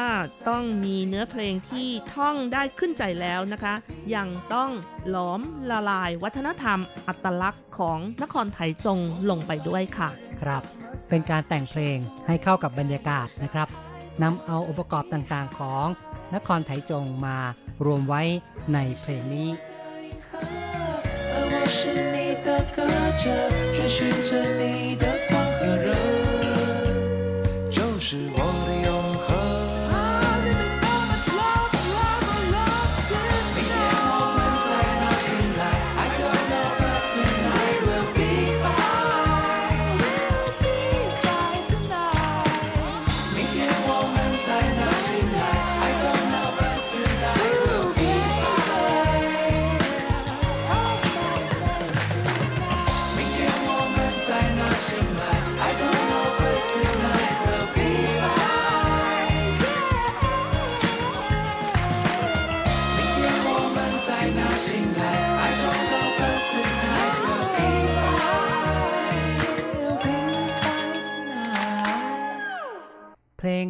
[0.49, 3.74] ต้องมีเนื้อเพลงที่ท่องได้ขึ้นใจแล้วนะคะ
[4.16, 4.72] ยังต้อง
[5.10, 8.99] หลอมละลายวัฒนธรรมอัตลักษณ์ของนครไถจง
[9.30, 10.10] ลงไปด้วยค่ะ
[10.41, 10.78] ครับ
[11.09, 13.68] เป็นการแต่งเพลงให้เข้ากับบรรยากาศนะครับ
[14.22, 15.86] นำเอาองค์ประกอบต่างๆของ
[16.34, 17.38] นครไถจงมา
[17.84, 18.22] รวมไว้
[18.74, 19.48] ในเพลงนี้
[21.32, 21.78] 而我是
[22.14, 22.78] 你的歌
[23.22, 23.24] 者，
[23.74, 23.96] 追寻
[24.28, 24.30] 着
[24.61, 26.07] 你的光和热，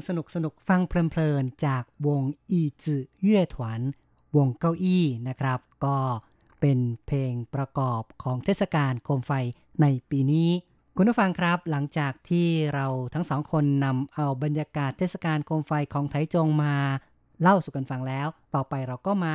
[0.08, 3.82] สนุกสนุกๆฟังเพลินๆ จากวงอีจือเย่ถวน
[4.38, 5.98] วงเก้าอี้นะครับ ก็
[6.62, 9.32] เป็นเพลงประกอบของเทศกาลโคมไฟ
[9.82, 10.50] ในปีนี้
[10.96, 16.74] คุณผู้ฟังครับ หลังจากที่เราทั้งสองคนนำเอาบรรยากาศเทศกาลโคมไฟของไทจงมา
[17.42, 19.34] เล่าสู่กันฟังแล้ว ต่อไปเราก็มา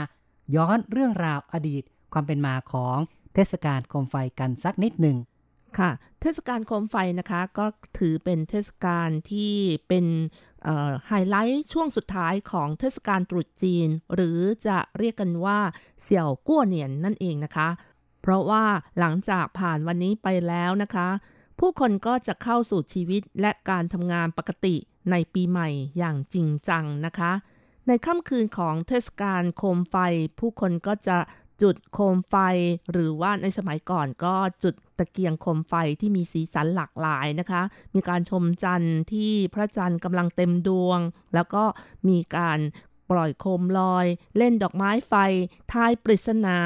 [0.57, 2.99] ย้อนเรื่องราวอดีตความเป็นมาของ
[3.35, 5.17] เทศกาลโคมไฟกันสักนิดหนึ่ง
[5.79, 5.91] ค่ะ
[6.21, 7.67] เทศกาลโคมไฟนะคะก็
[7.99, 9.55] ถือเป็นเทศกาลที่
[9.89, 10.07] เป็น
[11.09, 15.59] ไฮไลท์ช่วงสุดท้ายของเทศกาลตรุษจีน หรือจะเรียกกันว่า
[16.03, 17.69] เสี่ยวกั้วเหนียนนั่นเองนะคะ
[18.23, 18.65] เพราะว่า
[18.99, 21.09] หลังจากผ่านวันนี้ไปแล้วนะคะ
[21.59, 24.75] ผู้คนก็จะเข้าสู่ชีวิตและการทำงานปกติ
[25.11, 27.33] ในปีใหม่อย่างจริงจังนะคะ
[27.87, 29.97] ในค่ำคืนของเทศกาลโคมไฟ
[30.39, 31.19] ผู้คนก็จะ
[31.63, 32.35] จุดโคมไฟ
[32.93, 37.63] หรือว่าในสมัยก่อนก็จุดตะเกียงโคมไฟที่มีสีสันหลากหลายนะคะ
[37.95, 40.99] มีการชมจันทร์ที่พระจันทร์กำลังเต็มดวง
[41.35, 41.65] แล้วก็
[42.09, 42.59] มีการ
[43.11, 45.15] ปล่อยโคมลอย เล่นดอกไม้ไฟ
[45.73, 46.59] ทายปริศนา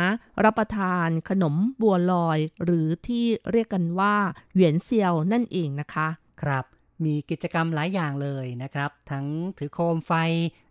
[0.44, 4.16] รับประทาน ขนมบัวลอย หรือที่เรียกกันว่า
[4.52, 6.08] เหวียนเซียวนั่นเองนะคะ
[6.42, 6.64] ครับ
[7.04, 9.26] มีกิจกรรมหลายอย่างเลยนะครับ ทั้ง
[9.58, 10.12] ถือโคมไฟ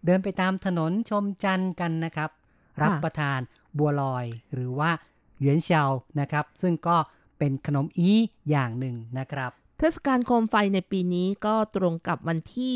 [0.06, 2.30] เดินไปตามถนนชมจันทร์กันนะครับ
[2.84, 3.40] รับประทาน
[3.80, 4.92] บัวลอย หรือว่า
[5.38, 5.84] เหวียนเฉา
[6.20, 6.98] นะครับ ซึ่งก็
[7.38, 8.12] เป็นขนมอี
[8.50, 12.74] อย่างหนึ่งนะครับ เทศกาลโคมไฟในปีนี้ก็ตรงกับวันที่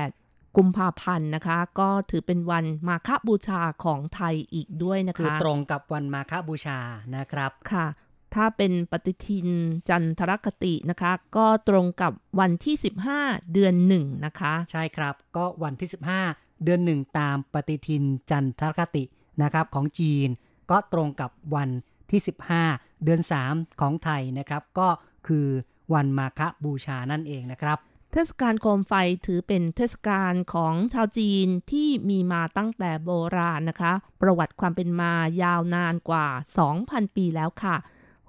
[0.00, 6.78] 8 กุมภาพันธ์นะคะ ก็ถือเป็นวันมาฆบูชาของไทยอีกด้วยนะคะคือตรงกับวันมาฆบูชา
[7.16, 7.86] นะครับค่ะ
[8.34, 9.48] ถ้าเป็นปฏิทิน
[9.88, 12.76] จันทรคตินะคะ ก็ตรงกับวันที่
[13.14, 15.88] 15 เดือนหนึ่งนะคะ ใช่ครับก็วันที่
[16.26, 19.04] 15 เดือนหนึ่งตามปฏิทินจันทรคติ
[19.42, 20.28] นะครับของจีน
[20.70, 21.68] ก็ตรงกับวัน
[22.10, 22.20] ที่
[22.62, 23.20] 15 เดือน
[23.50, 24.88] 3 ของไทยนะครับ ก็
[25.26, 25.46] คือ
[25.92, 27.78] วันมาฆบูชานั่นเองนะครับ
[28.12, 28.92] เทศกาลโคมไฟ
[29.26, 35.12] ถือเป็นเทศกาลของชาวจีนที่มีมาตั้งแต่โบราณนะคะ ประวัติความเป็นมา
[35.42, 36.26] ยาวนานกว่า
[36.72, 37.76] 2,000 ปีแล้วค่ะ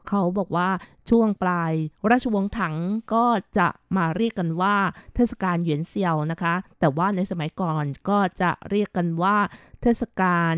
[0.07, 0.69] เขาบอกว่า
[1.09, 1.73] ช่วงปลาย
[2.11, 2.75] ราชวงศ์ถัง
[3.13, 3.25] ก็
[3.57, 4.75] จะมาเรียกกันว่า
[5.15, 9.37] เทศกาลเหวียนเซียวนะคะ แต่ว่าในสมัยก่อนก็จะเรียกกันว่า
[9.81, 10.53] เทศกาล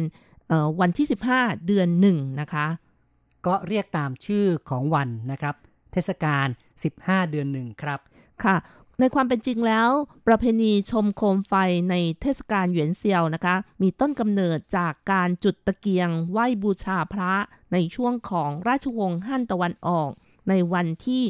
[0.80, 2.68] วันที่ 15 เดือนหนึ่งนะคะ
[3.46, 5.56] ก็เรียกตามชื่อของวันนะครับ
[5.92, 6.48] เทศกาล
[6.90, 8.00] 15 เดือนหนึ่งครับ
[8.44, 8.56] ค่ะ
[9.00, 9.90] ในความเป็นจริงแล้ว
[10.28, 11.54] ประเพณีชมโคมไฟ
[11.90, 17.34] ในเทศกาลเหวียนเซียวนะคะ มีต้นกำเนิดจากการจุดตะเกียงไหว้บูชาพระ
[17.74, 20.12] ในช่วงของราชวงศ์ฮั่นตะวันออก
[20.50, 21.24] ในวันที่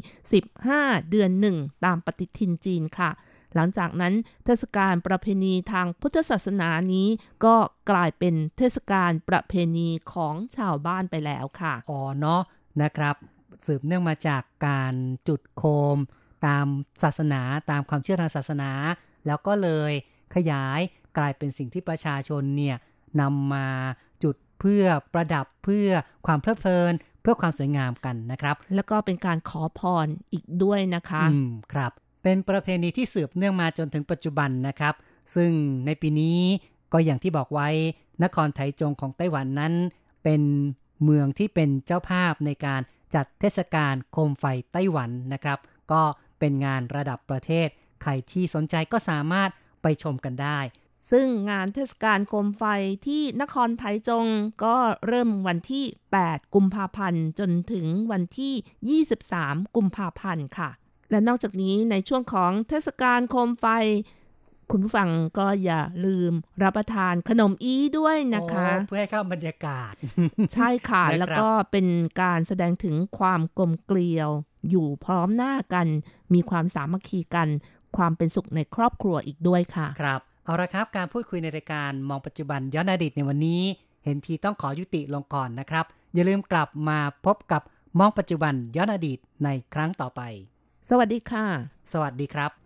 [0.52, 3.10] 15 เดือนหนึ่งตามปฏิทินจีนค่ะ
[3.56, 4.14] หลังจากนั้น
[4.46, 7.08] เทศกาลประเพณีทางพุทธศาสนานี้
[7.46, 7.56] ก็
[7.92, 12.42] กลายเป็นเทศกาลประเพณีของชาวบ้านไปแล้วค่ะ อ๋อเนาะ
[12.82, 13.16] นะครับ
[13.66, 14.94] สืบเนื่องมาจากการ
[15.28, 15.64] จุดโค
[15.96, 15.98] ม
[16.46, 16.66] ตาม
[17.04, 17.42] ศาสนา
[17.72, 18.72] ตามความเชื่อทางศาสนา
[19.28, 19.92] แล้วก็เลย
[20.36, 20.80] ขยาย
[21.18, 22.78] กลายเป็นสิ่งที่ประชาชนเนี่ย
[23.22, 23.68] นำมา
[24.24, 25.90] จุดเพื่อประดับเพื่อ
[26.26, 31.92] ความเพลิดเพลิน เพื่อความสวยงามกันนะครับ แล้วก็เป็นการขอพรอีกด้วยนะคะ อืมครับ
[32.24, 34.96] เป็นประเพณีที่สืบเนื่องมาจนถึงปัจจุบันนะครับ
[35.36, 35.52] ซึ่ง
[35.86, 36.40] ในปีนี้
[36.94, 37.70] ก็อย่างที่บอกไว้
[38.24, 39.74] นครไถจงของไต้หวันนั้น
[40.24, 40.42] เป็น
[41.04, 42.82] เมืองที่เป็นเจ้าภาพในการ
[43.16, 45.60] จัดเทศกาลโคมไฟไต้หวันนะครับ
[45.92, 46.02] ก็
[46.40, 47.68] เป็นงานระดับประเทศ
[48.02, 49.50] ใครที่สนใจก็สามารถ
[49.82, 50.60] ไปชมกันได้
[51.12, 52.64] ซึ่งงานเทศกาลโคมไฟ
[53.08, 54.26] ที่นครไทจง
[54.64, 55.86] ก็เริ่มวันที่
[56.20, 60.70] 8 กุมภาพันธ์ จนถึงวันที่ 23 กุมภาพันธ์ค่ะ
[61.14, 63.66] และนอกจากนี้ในช่วงของเทศกาลโคมไฟ
[64.72, 65.10] คุณผู้ฟัง
[65.40, 66.34] ก็อย่าลืม
[66.64, 69.94] รับประทานขนมอีด้วยนะคะโอ้เพื่อให้เข้าบรรยากาศ
[70.54, 71.88] ใช่ค่ะนะครับแล้วก็เป็น
[72.22, 74.30] การแสดงถึงความกลมเกลียว
[74.70, 75.88] อยู่พร้อมหน้ากัน
[76.34, 77.48] มีความสามัคคีกัน
[77.98, 83.62] ความเป็นสุขในครอบครัวอีกด้วยค่ะ ครับเอาละครับการพูดคุยในรายการมองปัจจุบันย้อนอดีตในวันนี้
[84.04, 87.62] เห็นทีต้องขอยุติลงก่อนนะครับ อย่าลืมกลับมาพบกับ
[88.00, 90.22] มองปัจจุบันย้อนอดีตในครั้งต่อไป
[90.90, 91.46] สวัสดีค่ะ
[91.94, 92.63] สวัสดีครับ